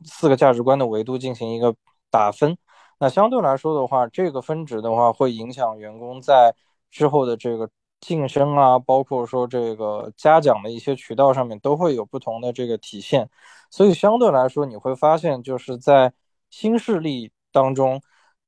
[0.05, 1.75] 四个价值观的维度进行一个
[2.11, 2.57] 打分。
[2.99, 6.55] 那相对来说的话，这个分值的话，会影响员工在
[6.91, 7.71] 之后的这个
[8.01, 13.29] 晋升啊，包括说这个嘉奖的一些渠道上面，都会有不同的这个体现。
[13.71, 16.13] 所以相对来说，你会发现就是在
[16.51, 18.01] 新势力当中。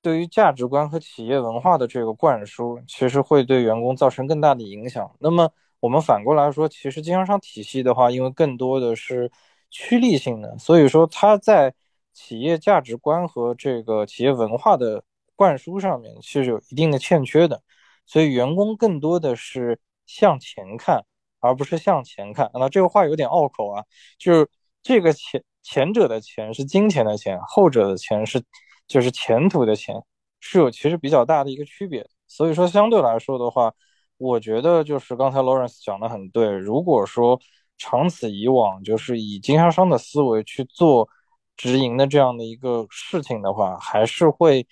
[0.02, 5.08] 对于价值观和企业文化的这个灌输，其实会对员工造成更大的影响。
[5.20, 5.48] 那么
[5.78, 9.30] 我们反过来说，其实经销商体系的话，因为更多的是
[9.70, 11.72] 趋利性的，所以说它在
[12.12, 15.04] 企业价值观和这个企业文化的
[15.36, 17.62] 灌输上面是有一定的欠缺的。
[18.06, 21.04] 所以员工更多的是向前看，
[21.40, 22.50] 而不是向前看。
[22.54, 23.84] 那这个话有点拗口啊，
[24.18, 24.48] 就是
[24.82, 28.42] 这个前前者的钱是金钱的钱，后者的钱是
[28.88, 29.94] 就是前途的钱，
[30.40, 32.06] 是有其实比较大的一个区别。
[32.26, 33.72] 所以说相对来说的话，
[34.18, 36.50] 我觉得就是刚才 Lawrence 讲的很对。
[36.50, 37.40] 如果说
[37.78, 41.08] 长此以往，就是以经销商的思维去做
[41.56, 44.66] 直营的这样的一个事情的话，还是会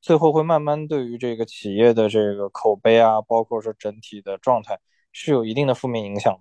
[0.00, 4.78] 最后会慢慢对于这个企业的这个口碑啊，包括说整体的状态
[5.12, 6.36] 是有一定的负面影响。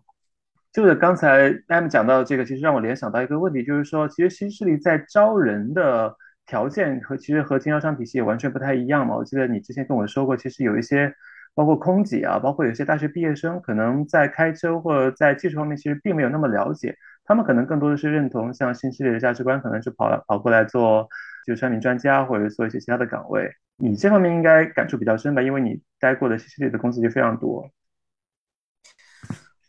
[0.72, 6.14] 就是刚才 M 讲到这个，其实让我联想到一个问题，就是说，其实新势力在招人的
[6.46, 9.16] 条件和其实和经销商体系也完全不太一样嘛。
[9.16, 11.16] 我记得你之前跟我说过，其实有一些
[11.54, 16.94] 包括空姐啊，包括有些大学毕业生，可能在开车或者在技术方面其实并没有那么了解，
[17.26, 21.08] 他们可能更多的是认同像新势力的价值观，可能就跑跑过来做
[21.46, 23.50] 就产品专家或者做一些其他的岗位。
[23.78, 27.70] 你这方面应该感触比较深吧，因为你待过的新势力的公司就非常多。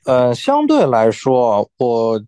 [0.04, 2.22] 呃，相对来说，我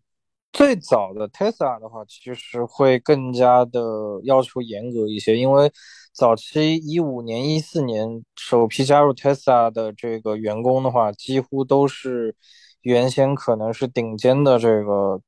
[0.52, 3.80] 最早的 Tesla 的话，其实会更加的
[4.24, 5.70] 要求严格一些，因为
[6.12, 12.34] 早期一五年、一四年首批加入 Tesla 的这个员工的话，几乎都是
[12.82, 15.20] 原先可能是顶尖的这个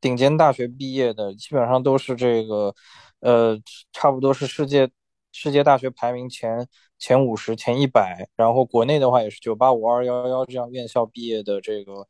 [0.00, 2.74] 顶尖大学毕业的，基本上都是这个
[3.20, 3.58] 呃，
[3.92, 4.90] 差不多是世界
[5.32, 6.68] 世界大学排名前。
[6.96, 12.06] 前五十、前一百，然后国内的话也是九八五、二幺幺这样院校毕业的这个，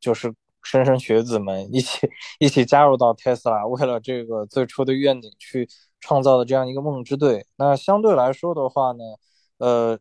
[0.00, 0.30] 就是
[0.62, 5.68] 莘莘学子们一起一起加入到 Tesla，为了这个最初的愿景去
[6.00, 7.46] 创造的这样一个梦之队。
[7.56, 9.04] 那相对来说的话呢，
[9.58, 9.98] 呃，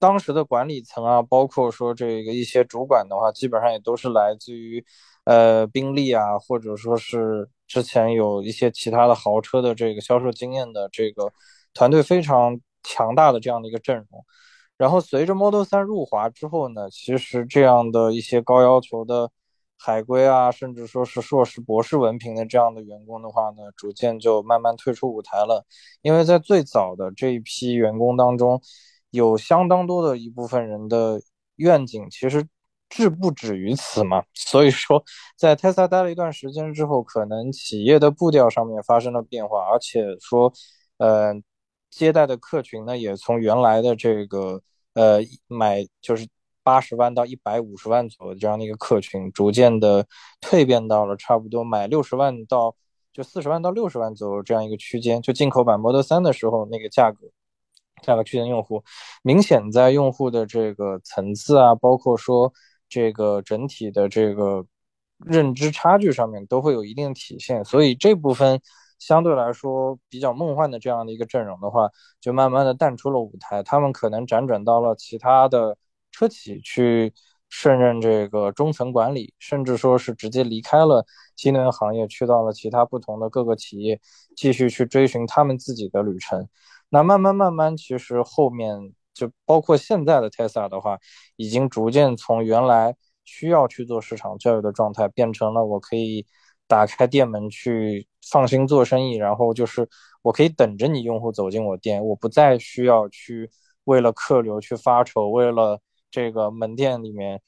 [0.00, 4.84] 当时的管理层啊，包括说这个一些主管的话，基本上也都是来自于
[5.24, 11.32] 呃宾利啊，或者说是之前有一些其他的豪车的这个销售经验的这个
[11.72, 12.60] 团队非常。
[12.82, 14.24] 强大的这样的一个阵容，
[14.78, 19.30] 然后随着 Model 三入华之后呢，其实这样的一些高要求的
[19.76, 25.66] 海归啊，甚至说是硕士、博士文凭的这样的员工的话呢，逐渐就慢慢退出舞台了。
[26.00, 28.62] 因为在最早的这一批员工当中，
[29.10, 31.20] 有相当多的一部分人的
[31.56, 32.46] 愿景其实
[32.88, 34.24] 志不止于此嘛。
[34.34, 35.04] 所以说，
[35.36, 40.52] 在 Tesla 待了一段时间之后，可能企业的步调上面发生了变化，而且说，
[40.98, 41.40] 呃。
[41.90, 44.62] 接待的客群呢，也从原来的这个
[44.94, 45.18] 呃
[45.48, 46.28] 买就是
[46.62, 50.06] 八十万到一百五十万左右这样的一个客群，逐渐的
[50.40, 52.76] 蜕变到了差不多买六十万到
[53.12, 55.20] 就四十万到六十万左右这样一个区间。
[55.20, 57.26] 就进口版 Model 3的时候，那个价格
[58.02, 58.82] 价格区间用户，
[59.22, 62.52] 明显在用户的这个层次啊，包括说
[62.88, 64.64] 这个整体的这个
[65.18, 67.64] 认知差距上面都会有一定体现。
[67.64, 68.60] 所以这部分。
[69.00, 71.88] 相对来说比较梦幻的这样的一个阵容的话，
[72.20, 73.62] 就慢慢的淡出了舞台。
[73.62, 75.74] 他们可能辗转到了其他的
[76.12, 77.10] 车企去
[77.48, 81.02] 胜任这个中层管理，甚至说是直接离开了
[81.34, 83.98] 新能源行业，去到了其他不同的各个企业，
[84.36, 86.46] 继续去追寻他们自己的旅程。
[86.90, 90.98] 那慢慢慢慢，其实后面就包括现在的 Tesla 的话，
[91.36, 96.26] 已经逐渐从原来需要去做市场教育的状态，变成了我可以。
[96.70, 99.88] 打开店门去放心做生意，然后就是
[100.22, 103.50] 我可以等着你用户走进我店，我不再需要去
[103.86, 105.80] 为了客流去发愁，为了
[106.12, 107.42] 这个门店里面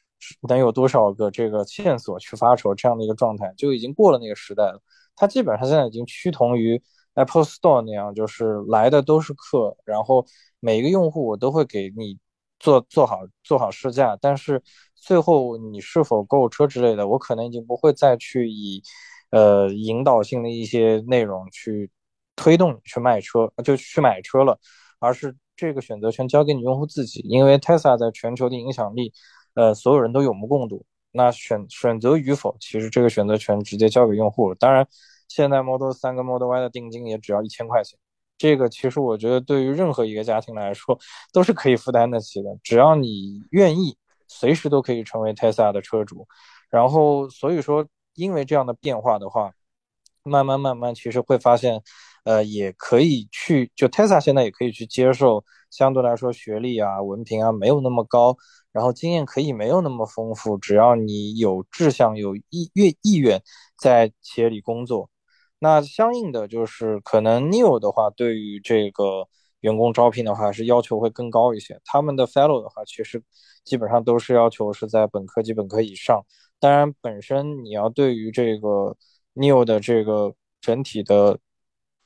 [0.48, 4.82] 能有多少个这个线索去发愁，这样的一个状态就已经过了那个时代了。
[5.14, 6.82] 它基本上现在已经趋同于
[7.14, 10.26] Apple Store 那样，就是来的都是客，然后
[10.60, 12.18] 每一个用户我都会给你
[12.58, 14.62] 做做好做好试驾，但是
[14.96, 18.82] 最后你是否购车之类的，我可能已经不会再去以。
[19.32, 21.90] 呃，引导性的一些内容去
[22.36, 24.58] 推动你去卖车，就去买车了，
[24.98, 27.20] 而是这个选择权交给你用户自己。
[27.20, 29.10] 因为 Tesla 在全球的影响力，
[29.54, 30.84] 呃，所有人都有目共睹。
[31.12, 34.56] 那选选择与否，其实这个选择权直接交给用户了。
[34.56, 34.86] 当然，
[35.34, 37.98] 现在 Model 3跟 Model Y 的定金也只要一千块钱，
[38.36, 40.98] 这个其实我觉得对于任何一个家庭来说
[41.32, 42.50] 都是可以负担得起的。
[42.62, 43.96] 只要你愿意，
[44.28, 46.26] 随时都可以成为 Tesla 的车主。
[46.70, 47.86] 然后，所以说。
[48.14, 49.52] 因为这样的变化的话，
[50.22, 51.82] 慢慢慢慢，其实会发现，
[52.24, 58.36] 呃，也可以去，就 Tesla 现在也可以去接受，相对来说学历啊、文凭啊没有那么高，
[58.70, 63.42] 然后经验可以没有那么丰富，只要你有志向、有意愿意愿
[63.78, 65.08] 在企业里工作，
[65.62, 69.28] 那相应的就是可能 New 的话，对于这个
[69.60, 71.80] 员工招聘的话是要求会更高一些。
[71.84, 73.22] 他们的 Fellow 的话，其实
[73.62, 76.20] 基本上都是要求是在本科及本科以上。
[76.58, 78.96] 当然，本身你要对于这个
[79.34, 81.38] New 的这个整体的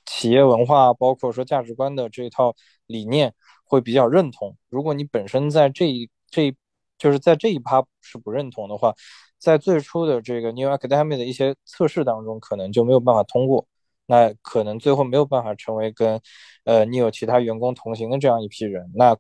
[0.05, 2.55] 企业文化，包括说价值观的这套
[2.87, 3.33] 理念，
[3.65, 4.55] 会比较认同。
[4.69, 6.55] 如果你本身在这一这，
[6.99, 8.95] 就是在这一趴是不认同的话，
[9.39, 13.67] 在最初的这个 New Academy 的一些测试当中，可能就没有办法通过，
[14.07, 16.21] 那可能最后没有办法成为跟
[16.65, 18.91] 呃 New 其他员工同行的这样一批人。
[18.95, 19.17] 那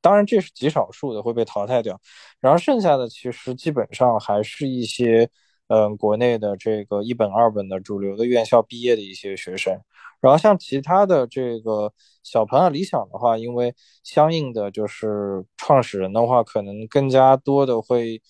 [0.00, 2.00] 当然这是极少数的会被淘汰掉，
[2.40, 5.28] 然后剩下的其实基本上还是一些
[5.68, 9.80] 嗯国内的这个一本二本的主流的院校毕业的一些学生。
[10.20, 11.92] 然后像其他的这个
[12.22, 13.74] 小鹏啊、理想的话，因为
[14.04, 18.20] 相应的就是创始人的话，可能更加多的会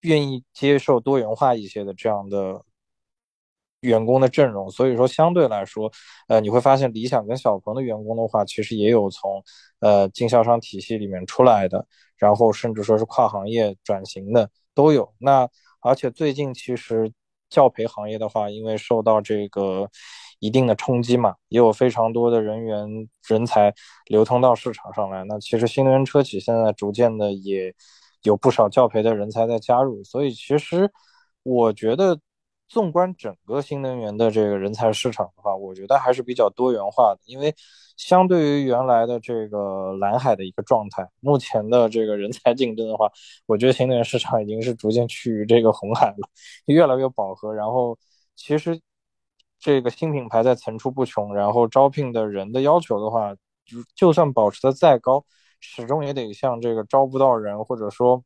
[0.00, 2.62] 愿意接受多元化一些的这样的
[3.80, 5.90] 员工的阵容，所以说相对来说，
[6.28, 9.42] 呃，你会发现理想跟小鹏的员工的话，其实也有从
[9.80, 11.86] 呃经销商体系里面出来的，
[12.16, 15.14] 然后甚至说是跨行业转型的都有。
[15.18, 15.48] 那
[15.80, 17.12] 而且最近其实
[17.48, 19.88] 教培行业的话，因为受到这个。
[20.40, 23.74] 一定的冲击嘛，也有非常多的人员人才
[24.06, 25.24] 流通到市场上来。
[25.24, 27.74] 那其实新能源车企现在逐渐的也
[28.22, 30.90] 有不少教培的人才在加入，所以其实
[31.42, 32.18] 我觉得，
[32.68, 37.20] 纵观整个新能源的这个人才市场的话，我觉得还是比较多元化的。
[37.26, 37.54] 因为
[37.96, 43.10] 相对于原来的这个蓝海的一个状态，目前的这个人才竞争的话，
[43.46, 46.28] 我觉得新能源市场已经是逐渐趋于这个红海了，
[46.66, 47.54] 越来越饱和。
[47.54, 47.98] 然后
[48.36, 48.80] 其实。
[49.60, 55.24] 这个新品牌在层出不穷，然后招聘的人的要求的话，就就算保持的再高，
[55.60, 58.22] 始终也得像这个招不到人，或者说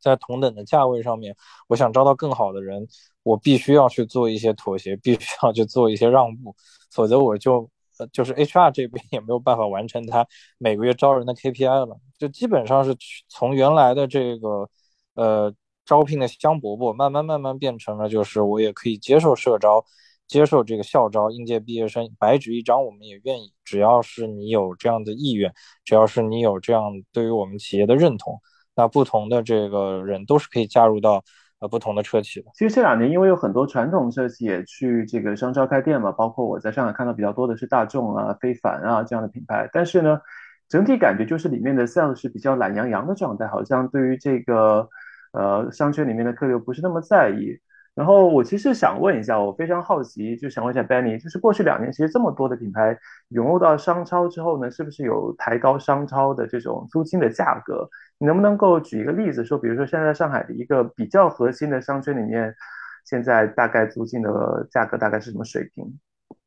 [0.00, 1.34] 在同等的价位上面，
[1.68, 2.86] 我想招到更好的人，
[3.22, 6.54] 我必须要去做一些妥协，必须要去做一些让步，
[6.92, 10.26] 否则我就呃就是 HR 这边也没有办法完成他
[10.58, 12.96] 每个月招人的 KPI 了，就基本上是
[13.28, 14.68] 从原来的这个
[15.14, 19.84] 呃招聘的香饽饽，慢慢慢慢变成了就是我也可以接受社招。
[20.32, 23.52] 接受这个校招应届毕业生白纸一张，我们也愿意。
[23.62, 25.52] 只要是你有这样的意愿，
[25.84, 28.40] 只要是你有这样对于我们企业的认同，
[28.74, 31.22] 那不同的这个人都是可以加入到
[31.60, 32.50] 呃不同的车企的。
[32.54, 39.68] 其实这两年，因为有很多传统车企也去这个商招开店嘛，包括我在上海看到比较多的是大众啊、非凡啊这样的品牌。
[39.70, 40.18] 但是呢，
[40.68, 44.88] 整体感觉就是里面的 sales 是比较懒洋洋的状态，好像对于这个
[45.32, 47.58] 呃商圈里面的客流不是那么在意。
[47.94, 52.96] 然后我其实想问一下，我非常好奇，就想问一下 Benny，就是过去两年其实这么多的品牌
[53.28, 57.86] 涌入到商超之后呢，是不是有抬高商超的这种租金的价格？
[58.16, 62.54] 你能不能够举一个例子，说比如说现在上海的一个比较核心的商圈里面，
[63.04, 65.84] 现在大概租金的价格大概是什么水平？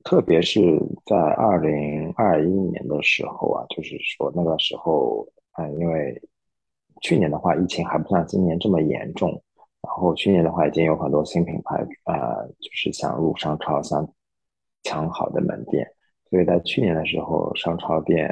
[0.04, 0.62] 特别是
[1.06, 6.20] 在二零二一年的时候啊，就是说那个时候，啊，因为
[7.02, 9.40] 去年的话疫情还不像今年这么严重。
[9.96, 14.06] 然后去年的话，已经有很多新品牌，呃，就是想入商超，想
[14.84, 15.88] 抢好的门店。
[16.30, 18.28] 所以在去年的时候，商超店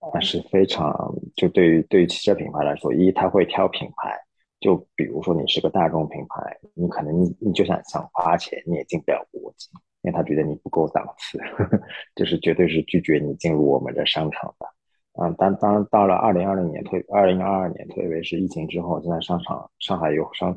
[0.00, 0.94] 啊是非常，
[1.34, 4.14] 就对于对于汽车品牌来说，一他会挑品牌，
[4.60, 9.70] 就比如说你是个大众品牌，你可能你你就想想花钱，你也进不了国际，
[10.02, 11.38] 因为他觉得你不够档次，
[12.14, 14.66] 就是绝对是拒绝你进入我们的商场的。
[15.22, 20.54] 嗯，当当到了二零二零年，特二零二二年，特别是疫情之后，现在商场上海有商。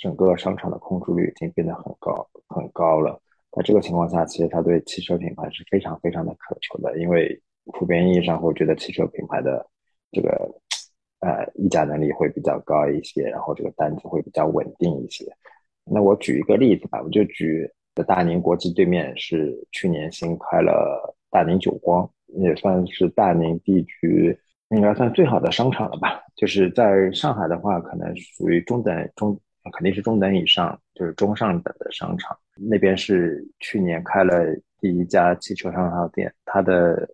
[0.00, 3.20] 整个商场的空置率已经变得很高很高了，
[3.52, 7.38] 在这个情况下，其实他对汽车品牌是非常非常的渴求的，因为
[7.74, 9.64] 普遍意义上会觉得汽车品牌的
[10.10, 10.50] 这个
[11.20, 15.26] 呃议价能力会比较高一些，然后这个单子会比较稳定一些。
[15.84, 24.34] 那我举一个例子吧，我就举的大宁国际对面是去年新开了大宁久光，也算是大宁地区
[24.70, 26.22] 应该算最好的商场了吧。
[26.36, 29.38] 就是在上海的话，可能属于中等中。
[29.70, 32.36] 肯定是中等以上，就是中上等的商场。
[32.54, 34.44] 那边是去年开了
[34.78, 37.08] 第一家汽车商超店，它的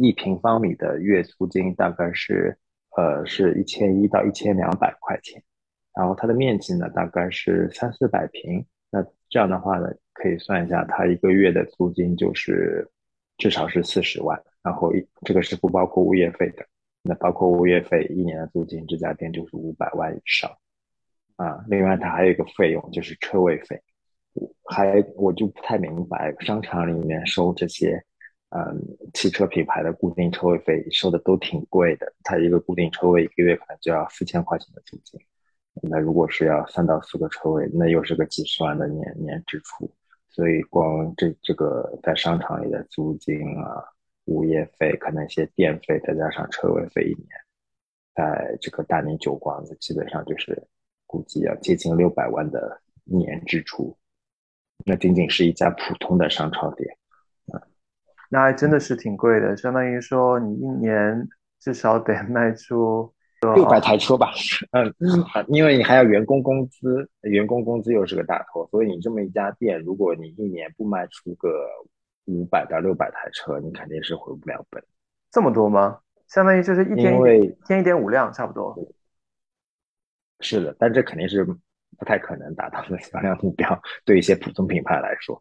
[0.00, 2.56] 一平方米的月租金大概是
[2.96, 5.42] 呃是一千一到一千两百块钱，
[5.94, 8.64] 然后它的面积呢大概是三四百平。
[8.90, 12.88] 那这样的话呢，可以算一下，它一个月的租金就是
[13.38, 16.64] 至少是四十万，然后一这个是不包括物业费的。
[17.06, 20.50] 那包括物业费，一年的租金，这家店就是五百万以上。
[21.36, 23.80] 啊，另外它还有一个费用，就是车位费。
[24.64, 28.02] 还我就不太明白，商场里面收这些，
[28.50, 28.80] 嗯，
[29.12, 32.12] 汽车品牌的固定车位费收的都挺贵的。
[32.24, 35.20] 它一个固定车位一个月可能就要四千块钱的租金。
[35.82, 39.88] 那如果是要三到四个车位，那又是个几十万的年年支出。
[40.28, 43.84] 所以光这这个在商场里的租金啊、
[44.24, 47.28] 物业费，可能一些电费，再加上车位费，一年，
[48.16, 50.60] 在这个大宁酒馆子基本上就是。
[51.06, 53.96] 估计要接近六百万的年支出，
[54.84, 56.96] 那仅仅是一家普通的商超店，
[57.52, 57.60] 嗯，
[58.30, 61.28] 那还真的是挺贵的，相当于说你一年
[61.60, 63.12] 至少得 卖出
[63.54, 64.32] 六百台车吧，
[64.72, 64.92] 嗯，
[65.48, 71.50] 因为你还要员工工资，员工工资又是个大头，所以你这么一家店，如果你一年不卖出个
[72.24, 74.82] 五百到六百台车，你肯定是回不了本。
[75.30, 75.98] 这么多吗？
[76.26, 78.74] 相当于就是一天一天一点五辆，差不多。
[80.44, 81.42] 是的，但这肯定是
[81.98, 85.40] 不太可能达到的销量目标，对一些普通品牌来说。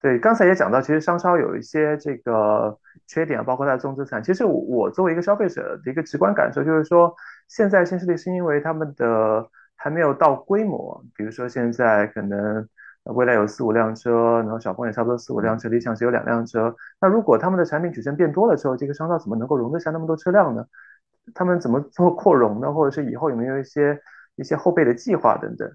[0.00, 4.22] 对，刚才也讲到，其实商超有一些这个缺点，包括它的重资产。
[4.22, 7.14] 其实我作为一个消费者的一个直观感受就是说，
[7.48, 9.46] 现在新势力是因为他们的
[9.76, 12.66] 还没有到规模，比如说现在可能
[13.02, 16.74] 未来有四五辆车，然后小鹏也差不多四五辆车，理想只有两辆车。
[17.00, 20.64] 那如果他们的产品矩阵变多了之后，这个商超怎么能够容得下那么多车辆呢？
[21.34, 22.72] 他们怎么做扩容呢？
[22.72, 24.00] 或者是以后有没有一些
[24.38, 25.70] 一些后备的计划等等？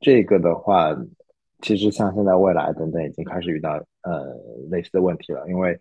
[0.00, 0.96] 这个的话。
[1.60, 4.32] 其实像现在未来等等已经开始遇到呃
[4.70, 5.76] 类似的问题了，因为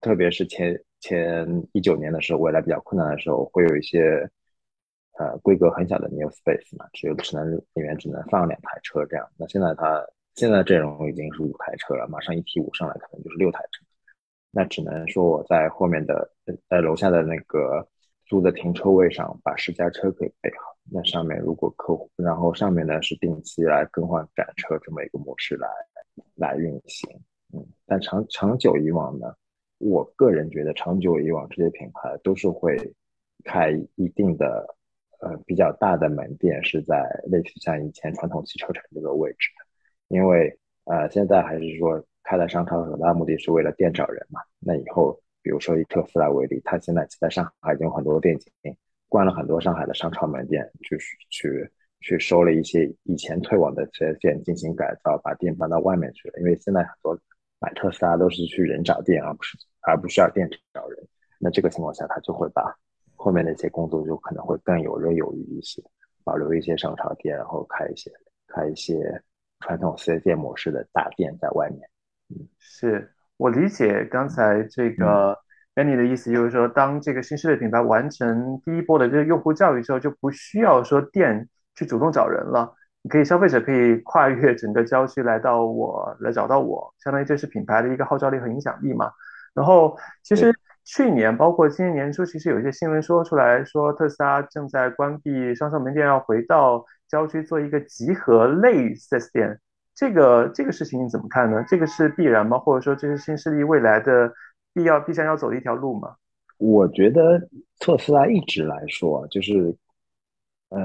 [0.00, 4.26] 特别是前前一九年的时候，未来比较困难的时候，会有一些
[5.18, 9.28] 呃规格很小的 new space 嘛，只有只能里面只能放两台车这样。
[9.36, 10.02] 那现在它
[10.36, 13.84] 现在阵容已经是五台车了，马上一 T 五上来可能就是六台车，
[14.50, 16.32] 那只能说我在后面的
[16.66, 17.86] 在楼下的那个
[18.24, 20.74] 租的停车位上把十家车给备好。
[20.92, 25.68] 那上面如果客户，然后上面呢是定期来更换展车这么一个模式来
[26.34, 27.08] 来运行，
[27.52, 29.32] 嗯，但长长久以往呢，
[29.78, 32.76] 我个人觉得长久以往这些品牌都是会
[33.44, 34.66] 开一定的
[35.20, 39.48] 呃比较大的门店，是在类似像以前传统汽车城这个位置。
[39.58, 48.76] 的，因为呃现在还是说开在商超很大目的是为了店找人嘛，那以后比如说以特斯拉为例，它现在在上海已经有很多店经
[49.10, 56.38] 关了很多上海的商超门店，就是去去收了一些以前退网的这些店进行改造，把店搬到外面去了。
[56.38, 57.18] 因为现在很多
[57.58, 61.08] 买特斯拉都是去人找店，而不是而不需要店找人。
[61.40, 62.72] 那这个情况下，他就会把
[63.16, 65.82] 后面的一些工作就可能会更游刃有余一些，
[66.22, 68.10] 保留一些商超店，然后开一些
[68.46, 68.96] 开一些
[69.58, 71.80] 传统四 S 店模式的大店在外面。
[72.28, 75.36] 嗯，是我理解刚才这个。
[75.84, 89.10] 你的意思就是说，当这个新势力品牌完成第一波的这个用户教育之后，就不需要说店去主动找人了，你可以消费者可以 跨越整个郊区来到我来找到我，相当于这是品牌的一个号召力和影响力嘛。
[89.54, 90.52] 然后其实
[90.84, 99.58] 去年包括今年年初，其实有一些新闻说出来说特斯拉正在关闭商超门店，要回到郊区做一个集合类四 S 店。
[99.94, 101.64] 这个这个事情你怎么看呢？
[101.68, 102.58] 这个是必然吗？
[102.58, 104.30] 或者说这是新势力未来的？
[104.72, 106.16] 必要必将要走的一条路吗？
[106.58, 107.40] 我觉得
[107.78, 109.74] 特斯拉一直来说，就是，
[110.68, 110.78] 呃，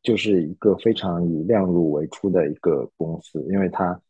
[0.00, 4.00] 就是一个非常以量入为出的一个公司，因为它，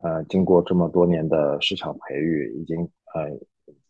[0.00, 2.78] 呃，经过这么多年的市场培育，已经，
[3.14, 3.30] 呃，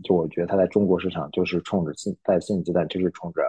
[0.04, 3.42] 就我觉得它在中国市场就是冲着现在现阶段就是冲着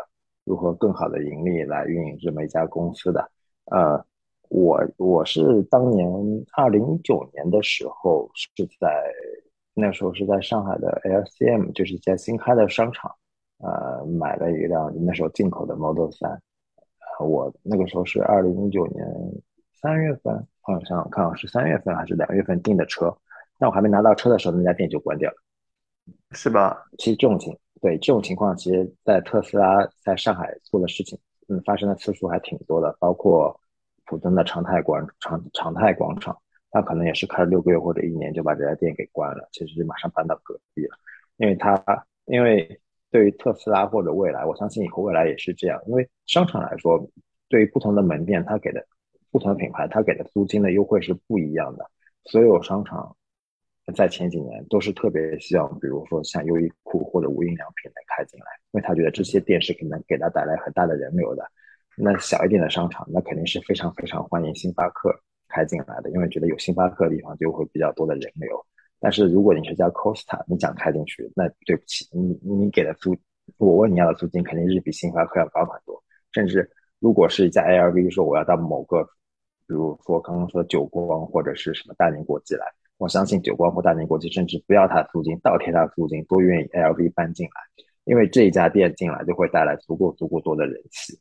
[0.44, 3.32] 如何更好的盈利来运营这么一家公司的。
[3.66, 4.04] 呃，
[4.50, 6.10] 我我是当年
[6.58, 8.88] 二零一九年的时候是在。
[9.74, 13.10] 那时候是在上海的 LCM，就是一家新开的商场，
[13.60, 16.30] 呃，买了一辆那时候进口的 Model 三，
[17.20, 19.06] 呃，我那个时候是二零一九年
[19.74, 23.16] 三月份，好像看是三月份还是两月份订的车，
[23.58, 25.38] 但我还没拿到车的时候，那家店就关掉了，
[26.32, 26.86] 是吧？
[26.98, 31.18] 其实这种情，对这种情况，其实在特斯拉在上海做的事情，
[31.48, 33.58] 嗯，发生的次数还挺多的，包括
[34.06, 36.38] 浦东的长泰广长长泰广场。
[36.72, 40.98] 他可能也是开了六个月或者一年就把这家店给关了，其实就马上搬到隔壁了，
[41.38, 41.84] 因为他
[42.26, 42.80] 因为
[43.12, 47.06] 对于特斯拉或者未来，我相信以后未来也是这样，因为商场来说，
[47.50, 48.82] 对于不同的门店，他给的
[49.32, 51.86] 不同的品牌，他给的租金的优惠是不一样的。
[52.24, 53.14] 所有商场
[53.94, 61.44] 在前几年都是特别希望，比如说像优衣库或者无印良品能开进来，因为他觉得这些店是可能给他带来很大的人流的。
[61.98, 65.14] 那小一点的商场，那肯定是非常非常欢迎星巴克。
[65.52, 68.50] 开进来的，因为觉得有星巴克的地方就会比较多的人流。
[69.00, 73.16] 但是如果你是家 Costa，你想开进去，那对不起，你你给的租，
[73.58, 76.02] 我问你要的租金肯定是比星巴克要高很多。
[76.32, 79.04] 甚至如果是一家 LV 说我要到某个，
[79.68, 82.66] 比如说刚刚说的九光或者是什么大宁国际来，
[82.98, 91.20] 我相信九光或大宁国际甚至不要他租金，倒贴他租金都愿意 LV 搬进来，因为这一家店进来就会带来足够足够多的人气。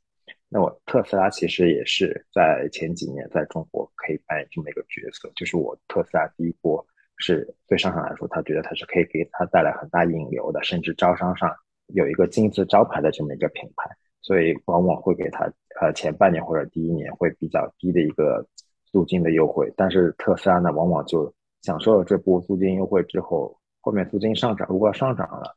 [0.53, 6.85] 那我特斯拉其实也是在前几年在中国可以扮演这么一个角色，就是我特斯拉第一波
[7.19, 11.49] 是对商场来说，他觉得他是可以给他带来很大引流的，甚至招商上
[11.95, 13.89] 有一个金字招牌的这么一个品牌，
[14.23, 15.45] 所以往往会给他
[15.81, 18.45] 呃前半年或者第一年会比较低的一个
[18.87, 21.33] 租金的优惠，但是特斯拉呢，往往就
[21.63, 25.57] 享受了这波租金优惠之后，后面租金上涨如果上涨了，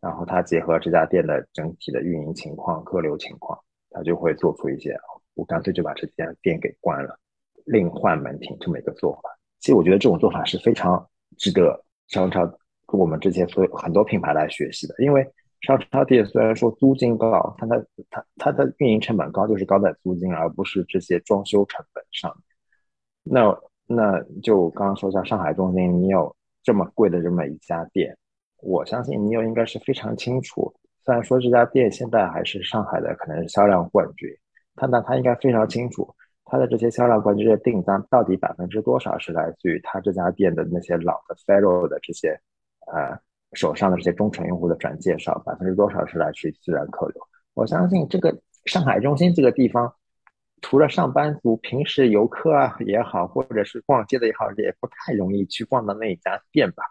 [0.00, 3.53] 然后它结合这家店的整体的运营情况、客流情况。
[4.04, 4.96] 就会做出一些，
[5.34, 7.18] 我干脆就把这家店给关了，
[7.64, 9.22] 另换门庭这么一个做法。
[9.58, 11.04] 其实我觉得这种做法是非常
[11.38, 12.48] 值得商超
[12.88, 15.26] 我们这些所有很多品牌来学习的，因为
[15.62, 22.36] 商超店虽然说租金高，但它它它的运营成本高，就是高在租金，而不是这些装修成本上。
[23.22, 28.16] 那那就刚刚说像上海中心，你有这么贵的这么一家店，
[28.58, 30.72] 我相信你有应该是非常清楚。
[31.04, 34.28] 虽然说这家店现在还是上海的可能是销量冠军，
[34.74, 42.30] 他那他应该非常清楚他的这些销量冠军的订单到底百分之多少是来自于他这家店的那些老的 fellow 的这些
[42.86, 43.18] 呃
[43.52, 47.22] 手上的这些忠诚用户的转介绍，百分之多少是来自于自然客流。
[47.54, 49.92] 我相信这个上海中心这个地方。
[50.62, 56.82] 除了上班族，平时游客啊也好，或者是逛街的也好，也不太容易去逛到那一家店吧。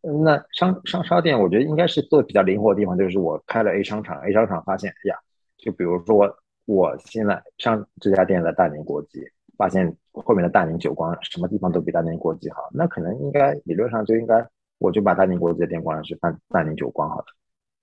[0.00, 5.16] 那商商超店，我觉得应该是做的比较灵活的地方，就是我开了 A 商场，A 商场发现，哎呀，
[5.56, 6.32] 就比如说
[6.66, 9.20] 我现在上这家店的大宁国际，
[9.56, 14.46] 发现后面的大宁久光什么地方都比大宁国际好，那可能应该理论上就应该，
[14.78, 17.24] 我就把大宁国际的店关了，去办大宁久光好了。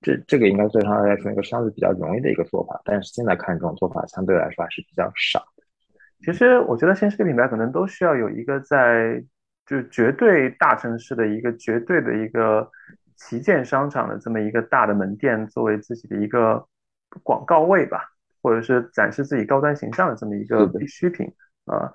[0.01, 5.43] 这这个应该对他来说一个相对比较容易的一个做法，但是现在看这种做法相对来说还是比较少。
[6.23, 9.23] 其实我觉得新势力品牌可能都需要有一个在
[9.65, 12.69] 就绝对大城市的一个绝对的一个
[13.15, 16.65] 旗舰商场的这么一个大的门店作为自己的一个
[17.23, 18.01] 广告位吧，
[18.41, 21.33] 或者是展示自己高端形象的这么一个必需品
[21.65, 21.91] 啊。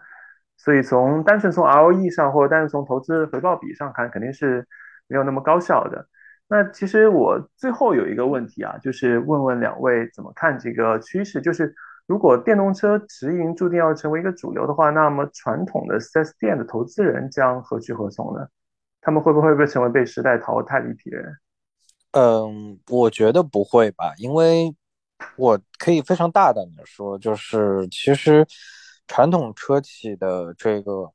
[0.57, 4.67] 所以从单纯从 ROE 上或者单纯从投资回报比上看，肯定是
[5.07, 6.07] 没有那么高效的。
[6.49, 11.41] 那其实我最后有一个问题啊，就是问问两位怎么看这个趋势？
[11.41, 11.75] 就是
[12.11, 18.49] 如果电动车直营注定要成为一个主流的话，那么传统的 4S 店的投资人将何去何从呢？
[19.01, 21.33] 他们会不会被成为被时代淘汰的一批人？
[22.11, 24.75] 嗯，我觉得不会吧，因为
[25.37, 28.45] 我可以非常大胆的说，就是其实
[29.07, 31.13] 传统车企的这个。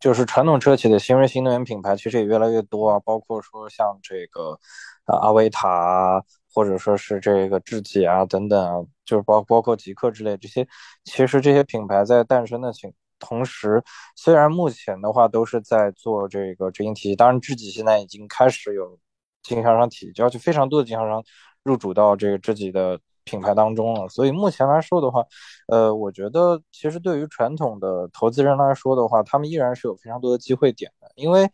[0.00, 4.58] 就是传统车企的新锐新能源品牌，其实也越来越多啊，包括说像这个，
[5.04, 10.66] 呃，阿维塔，或者说是这个智己啊等等啊，就是包包括极客之类这些，
[11.04, 13.82] 其实这些品牌在诞生的情同时，
[14.16, 18.98] 虽然目前的话都是在做这个直营体系，当然智己现在已经开始有
[19.42, 21.22] 经销商体系，而且非常多的经销商
[21.62, 23.00] 入主到这个智己的。
[23.26, 25.24] 品牌当中了，所以目前来说的话，
[25.68, 31.10] 呃，我觉得其实对于传统的投资人来说的话，他们依然是有非常多的机会点的。
[31.14, 31.48] 因为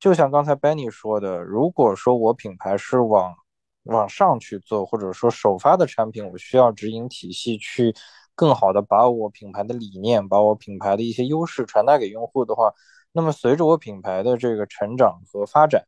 [0.00, 3.34] 就像刚才 Benny 说的，如果说我品牌是往
[3.86, 7.94] 往上去做，或者说首发的产品，我需要直营体系去
[8.34, 12.72] 更好的把我品牌的理念、把我品牌的一些优势传达给用户的话，
[13.12, 15.84] 那么随着我品牌的这个成长和发展，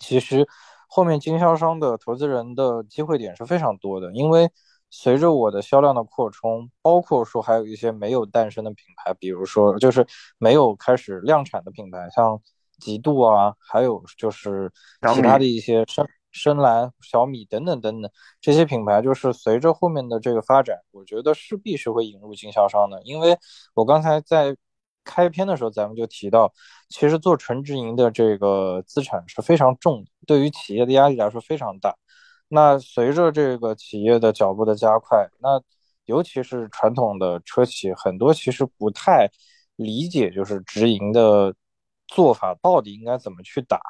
[0.00, 0.46] 其实。
[0.94, 4.50] 后面经销商的投资人的机会点是非常多的，因为
[4.90, 12.38] 随着我的销量的扩充，包括说还有一些没有诞生的品牌，比如说就是没有开始量产的品牌，像
[12.78, 14.70] 极度啊，还有就是
[15.14, 18.10] 其他的一些深深蓝、小米等等等等
[18.40, 23.38] 这些品牌，就是随着后面的这个发展，我觉得势必是会引入经销商的，因为
[23.74, 24.56] 我刚才在。
[25.04, 26.54] 开篇的时候，咱们就提到，
[26.88, 31.96] 其实做纯直营的这个资产是非常重，对于企业的压力来说非常大。
[32.46, 35.60] 那随着这个企业的脚步的加快，那
[36.04, 39.28] 尤其是传统的车企，很多其实不太
[39.74, 41.52] 理解，就是直营的
[42.06, 43.80] 做法到底应该怎么去打，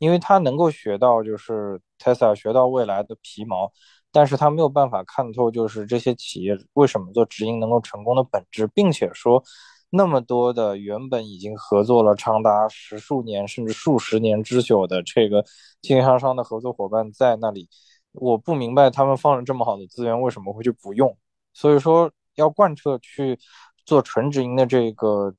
[0.00, 3.70] 因为他能够学到就是 Tesla 学到未来的皮毛，
[4.10, 9.44] 但是他没有办法看透，就是这些企业为什么做直营能够成功的本质，并且说。
[9.92, 15.44] 那么多的原本已经合作了长达十数年甚至数十年之久的这个
[15.82, 17.68] 经销商的合作伙伴在那里，
[18.12, 21.18] 我不明白他们放了这么好的资源为什么会去不用。
[21.52, 23.36] 所以说要贯彻去
[23.84, 25.34] 做纯直营的这个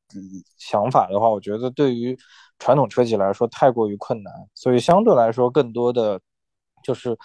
[0.57, 2.18] 想法的话，我觉得对于
[2.62, 4.34] 传统车企来说太过于困难。
[4.53, 6.22] 所以相对来说，更多的
[6.84, 7.18] 就是，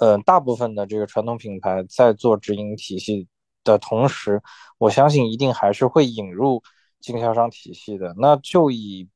[0.00, 3.28] 呃，大部分的这个传统品牌在做直营体系。
[3.64, 4.40] 的同时，
[4.78, 6.62] 我相信一定还是会引入
[7.00, 8.14] 经销商体系的。
[8.16, 9.06] 那就以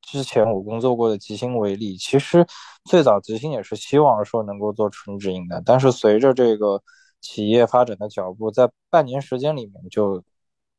[0.00, 2.46] 之前我工作过的吉星为例，其实
[2.84, 6.80] 最早吉星也是希望说能够做纯直营的，但是随着这个
[7.20, 10.22] 企业发展的脚步，在半年时间里面就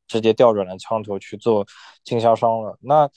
[0.06, 1.66] 直接调转了枪头去做
[2.04, 2.78] 经销商了。
[2.80, 3.10] 那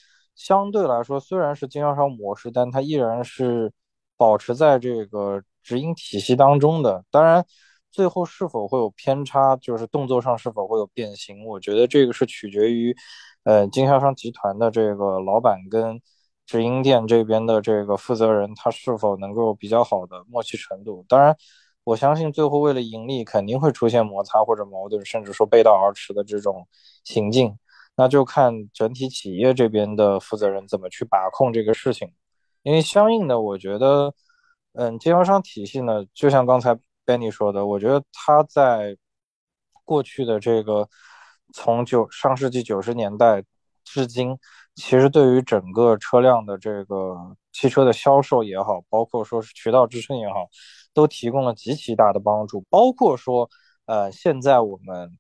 [0.46, 3.72] 相对来说，虽然是经销商模式，但它依然是
[4.18, 7.04] 保持在这个直营体系当中的。
[7.12, 7.46] 当然。
[7.94, 11.46] 最后是否会有偏差，就是动作上是否会有变形？
[11.46, 12.96] 我觉得这个是取决于，
[13.44, 16.00] 呃，经销商集团的这个老板跟
[16.46, 21.04] 直营店这边的这个负责人，他是否能够比较好的默契程度。
[21.10, 21.36] 当然，
[21.84, 26.66] 我相信最后为了盈利，肯定会出现摩擦或者矛盾，甚至说背道而驰的这种
[27.04, 27.58] 行径。
[27.96, 32.12] 那就看整体企业这边的负责人怎么去把控这个事情。
[32.64, 34.14] 因为相应的，我觉得，
[34.74, 38.96] 嗯，经销商体系呢，就像刚才 Benny 说的，我觉得他在
[39.84, 40.88] 过去的这个
[41.54, 43.44] 从九上世纪九十年代
[43.84, 44.38] 至今，
[44.76, 50.48] 其实对于整个车辆的这个汽车的销售也好，包括说是渠道支撑也好，
[50.94, 52.64] 都提供了极其大的帮助。
[52.70, 53.50] 包括说，
[53.86, 55.18] 呃，现在我们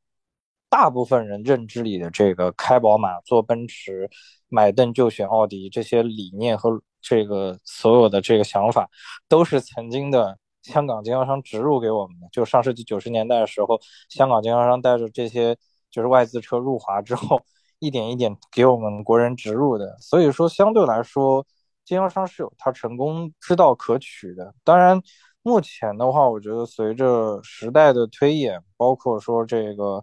[0.71, 4.09] 大部分人认知里的这个开宝马、坐奔驰、
[4.47, 8.89] 买凳就选奥迪这些理念和这个所有的这个想法，
[9.27, 12.27] 都是曾经的香港经销商植入给我们的。
[12.31, 15.57] 就上世纪九十年代的时候，香港经销商带着这些
[15.91, 17.41] 就是外资车入华之后，
[17.79, 19.97] 一点一点给我们国人植入的。
[19.99, 21.45] 所以说，相对来说，
[21.83, 24.55] 经销商是有它成功之道可取的。
[24.63, 25.01] 当然，
[25.41, 30.01] 目前的话，我觉得随着时代的推演，包括说这个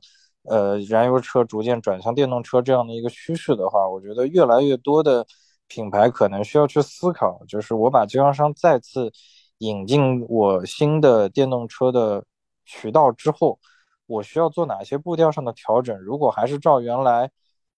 [0.49, 5.27] 呃燃油车逐渐转向电动车这样的一个趋势的话，我觉得越来越多的。
[5.71, 9.13] 品牌可能需要去思考，就是我把经销商再次
[9.59, 12.25] 引进我新的电动车的
[12.65, 13.61] 渠道之后，
[14.07, 15.95] 我需要做哪些步调上的调整？
[16.01, 17.31] 如果还是照原来，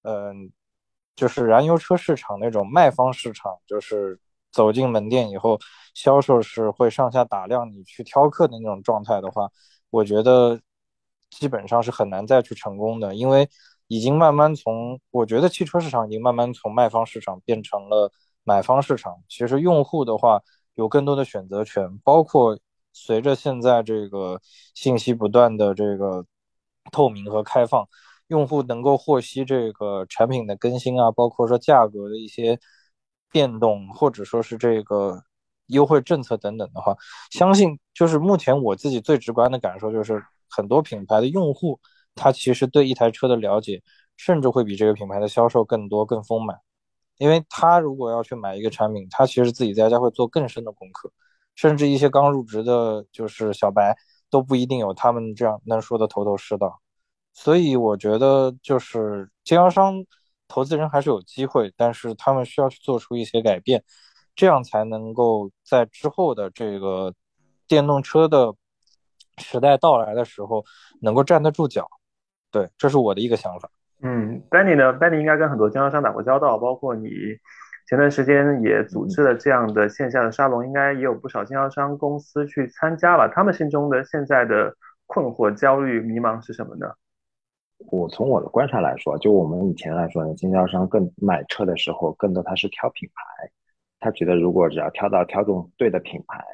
[0.02, 0.52] 嗯，
[1.16, 4.20] 就是燃油车市场那种卖方市场，就是
[4.52, 5.58] 走进门店以后，
[5.92, 9.50] 销售是会上下打量你去挑客的那种状态的话，
[9.90, 10.60] 我觉得
[11.30, 13.48] 基本上是很难再去成功的，因为。
[13.92, 18.12] 已经慢慢从，我觉得汽车市场已经慢慢从卖方市场变成了
[18.44, 19.16] 买方市场。
[19.28, 20.40] 其实用户的话
[20.76, 22.56] 有更多的选择权，包括
[22.92, 24.40] 随着现在这个
[24.76, 26.24] 信息不断的这个
[26.92, 27.88] 透明和开放，
[28.28, 32.60] 用户能够获悉这个产品的更新啊，包括说价格的一些
[33.32, 35.20] 变动，或者说是这个
[35.66, 36.96] 优惠政策等等的话，
[37.32, 41.80] 相信就是目前我自己最直观的感受就是很多品牌的用户。
[42.16, 43.82] 他其实对一台车的了解，
[44.16, 46.58] 甚至会比这个品牌的销售更多、更丰满，
[47.18, 51.10] 因为他如果要去买一个产品，他其实自己在家会做更深的功课，
[51.54, 53.96] 甚至一些刚入职的，就是小白
[54.28, 56.80] 都不一定有他们这样能说的头头是道。
[57.32, 60.04] 所以我觉得，就是经销商、
[60.48, 63.82] 投资人还是有机会，但是他们需要去做出一些改变，
[64.34, 67.14] 这样才能够在之后的这个
[67.68, 68.52] 电动车的
[69.40, 70.64] 时代到来的时候，
[71.02, 71.88] 能够站得住脚。
[72.52, 73.68] 对，这是我的一个想法。
[74.02, 77.08] 嗯，Benny 呢？Benny 应该跟很多经销商打过交道，包括你
[77.88, 83.28] 前段时间也组织了这样的线下的沙龙，应该也有不少经销商公司去参加了。
[83.34, 84.74] 他们心中的现在的
[85.06, 86.86] 困惑、焦虑、迷茫是什么呢？
[87.90, 93.50] 我从我的观察来说，就我们以前来说呢，经销商更买车的时候，更多他是挑品牌，
[94.00, 96.44] 他觉得如果只要挑到挑中对的品牌，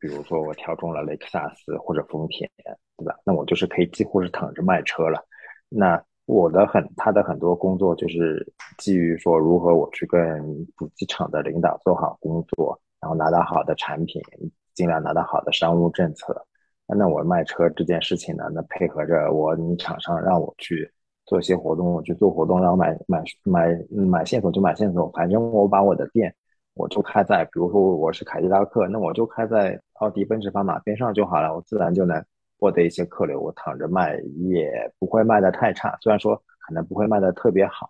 [0.00, 2.50] 比如说我挑中了雷克萨斯或者丰田，
[2.96, 3.14] 对吧？
[3.24, 5.22] 那我就是可以几乎是躺着卖车了。
[5.68, 14.22] 那我的很，他的很多工作就是基于说如何我去跟主机厂的领导做好工作，然后拿到好的产品，
[14.74, 16.46] 尽量拿到好的商务政策。
[16.86, 20.90] 那我卖车这件事情呢，那配合着我你厂商让我去
[21.24, 26.34] 做一些活动，我去做活动，然后买买买买线索就买线索，反正我把我的店
[26.80, 32.24] 我就开在，比如说我是凯迪拉克，那我就开在奥迪、奔驰、宝马边上就好了，我自然就能。
[32.62, 34.20] 获得一些客流，我躺着卖
[34.50, 37.88] 也不会卖的太差，虽然说可能不会卖的特别好。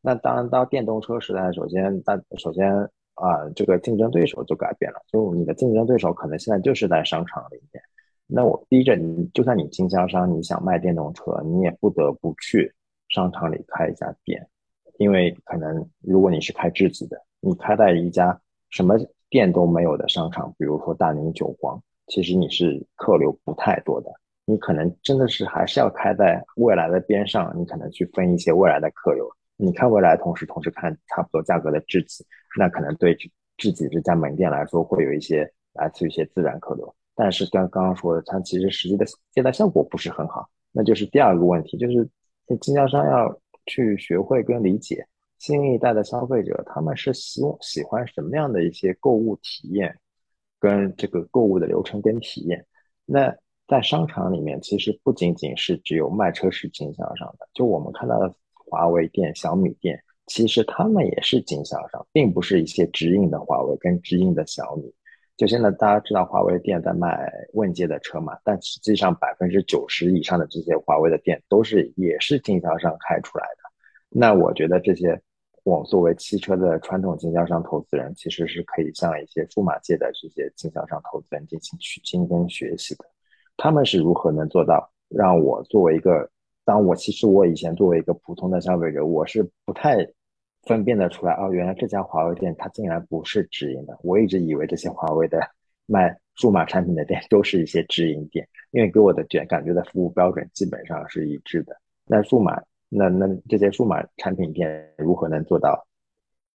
[0.00, 2.72] 那当然到电动车时代，首先，但首先
[3.12, 7.84] 啊，这个竞争对手就改变了，就你的竞争对手可能现在就是在商场里面。
[8.26, 12.72] 那我逼着你，就算你经销商，你想卖电动车，你也不得不去
[13.10, 14.48] 商场里开一家店，
[14.96, 18.36] 因为可能如果你是开智己的，你开在一家
[18.70, 18.96] 什么
[19.30, 21.80] 店都没有的商场，比如说大宁久光。
[22.08, 24.10] 其实你是客流不太多的，
[24.44, 29.28] 你可能真的是还是要开在未来的边上，你可能去分一些未来的客流。
[29.56, 32.24] 你看未来，同时同时看差不多价格的智己，
[32.58, 33.16] 那可能对
[33.56, 36.94] 智己这家门店来说会有一些来自于一些自然客流。
[37.14, 42.08] 但是刚刚说的，它其实实际的接待效果不是很好，那就是第二个问题，就是
[42.60, 45.06] 经销商要去学会跟理解
[45.38, 49.98] 新一代的消费者，他们是喜喜欢什么样的一些购物体验。
[50.58, 52.66] 跟这个购物的流程跟体验，
[53.04, 53.32] 那
[53.68, 64.92] 在商场里面，其实不仅仅是只有卖车是经销商的，就我们看到的华为店、小米店，其实他们也是经销商，并不是一些直营的华为跟直营的小米。
[65.36, 73.65] 就现在大家知道华为店在卖问界的车嘛，但实际上百分之九十以上的这些华为的店都是也是经销商开出来的。
[74.10, 75.20] 那我觉得这些。
[75.64, 83.04] 我作为汽车的传统经销商投资人，其实是可以向一些数码界的这些经销商投资人进行取经跟学习的。
[83.56, 86.30] 他们是如何能做到让我作为一个，
[86.64, 90.06] 当我其实我以前作为一个普通的消费者，我是不太
[90.62, 95.40] 分辨得出来哦，原来这家华为店它竟然不是直营的，我一直以为这些华为的
[95.86, 101.76] 卖数码产品的店都是一些直营店，因为给我的觉感觉的服务标准基本上是一致的。
[102.06, 105.86] 那数码那那这些数码产品店如何能做到？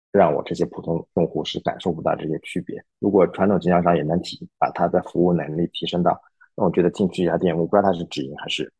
[0.09, 2.84] 让我这些普通用户是感受不到这些区别。
[2.97, 6.19] 如果传统经销商也能提把他的服务能力提升到，
[6.55, 8.71] 那我觉得进去一家店，我不知道他是直营还是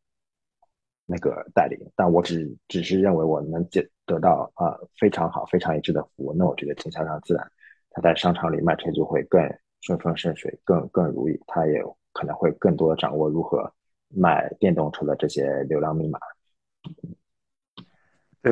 [1.06, 7.52] 那个代理，但我只只是认为我能接得到啊非常好、非常一致的服务，那我觉得经销商自然
[7.90, 9.40] 他在商场里卖车就会更
[9.82, 11.80] 顺风顺水、更更如意，他也
[12.12, 13.72] 可能会更多掌握如何
[14.08, 16.18] 卖电动车的这些流量密码。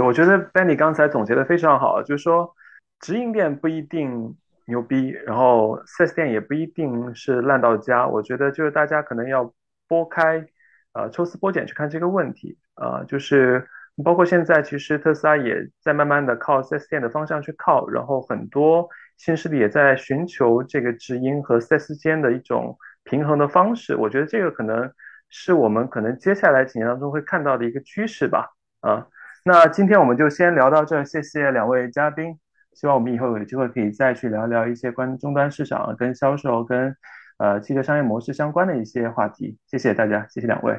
[0.01, 2.55] 我觉得 Benny 刚才总结的非常好，就是说。
[2.99, 4.34] 直营店不一定
[4.64, 8.07] 牛逼，然后 4S 店也不一定是烂到家。
[8.07, 9.53] 我觉得就是大家可能要
[9.86, 10.47] 拨开，
[10.94, 12.57] 呃，抽丝剥茧去看这个问题。
[12.76, 13.68] 呃，就是
[14.03, 18.88] 包括现在，其实特斯拉也在慢慢的靠 4S 店的方向去靠，然后很多
[19.18, 23.94] 新势力也在寻求这个直营和 4S 间的一种平衡的方式。
[23.94, 24.90] 我觉得这个可能
[25.28, 28.55] 是我们可能接下来几年当中会看到的一个趋势吧。
[28.80, 29.07] 啊，
[29.49, 32.36] 那今天我们就先聊到这，谢谢两位嘉宾。
[32.72, 36.92] 希望我们以后有机会可以再去聊聊一些关于终端市场、跟销售、跟
[37.38, 39.57] 呃汽车商业模式相关的一些话题。
[39.68, 40.76] 谢谢大家，谢谢两位，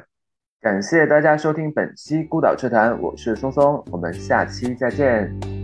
[0.60, 5.57] 感谢大家收听本期孤岛车谈，我是松松，我们下期再见。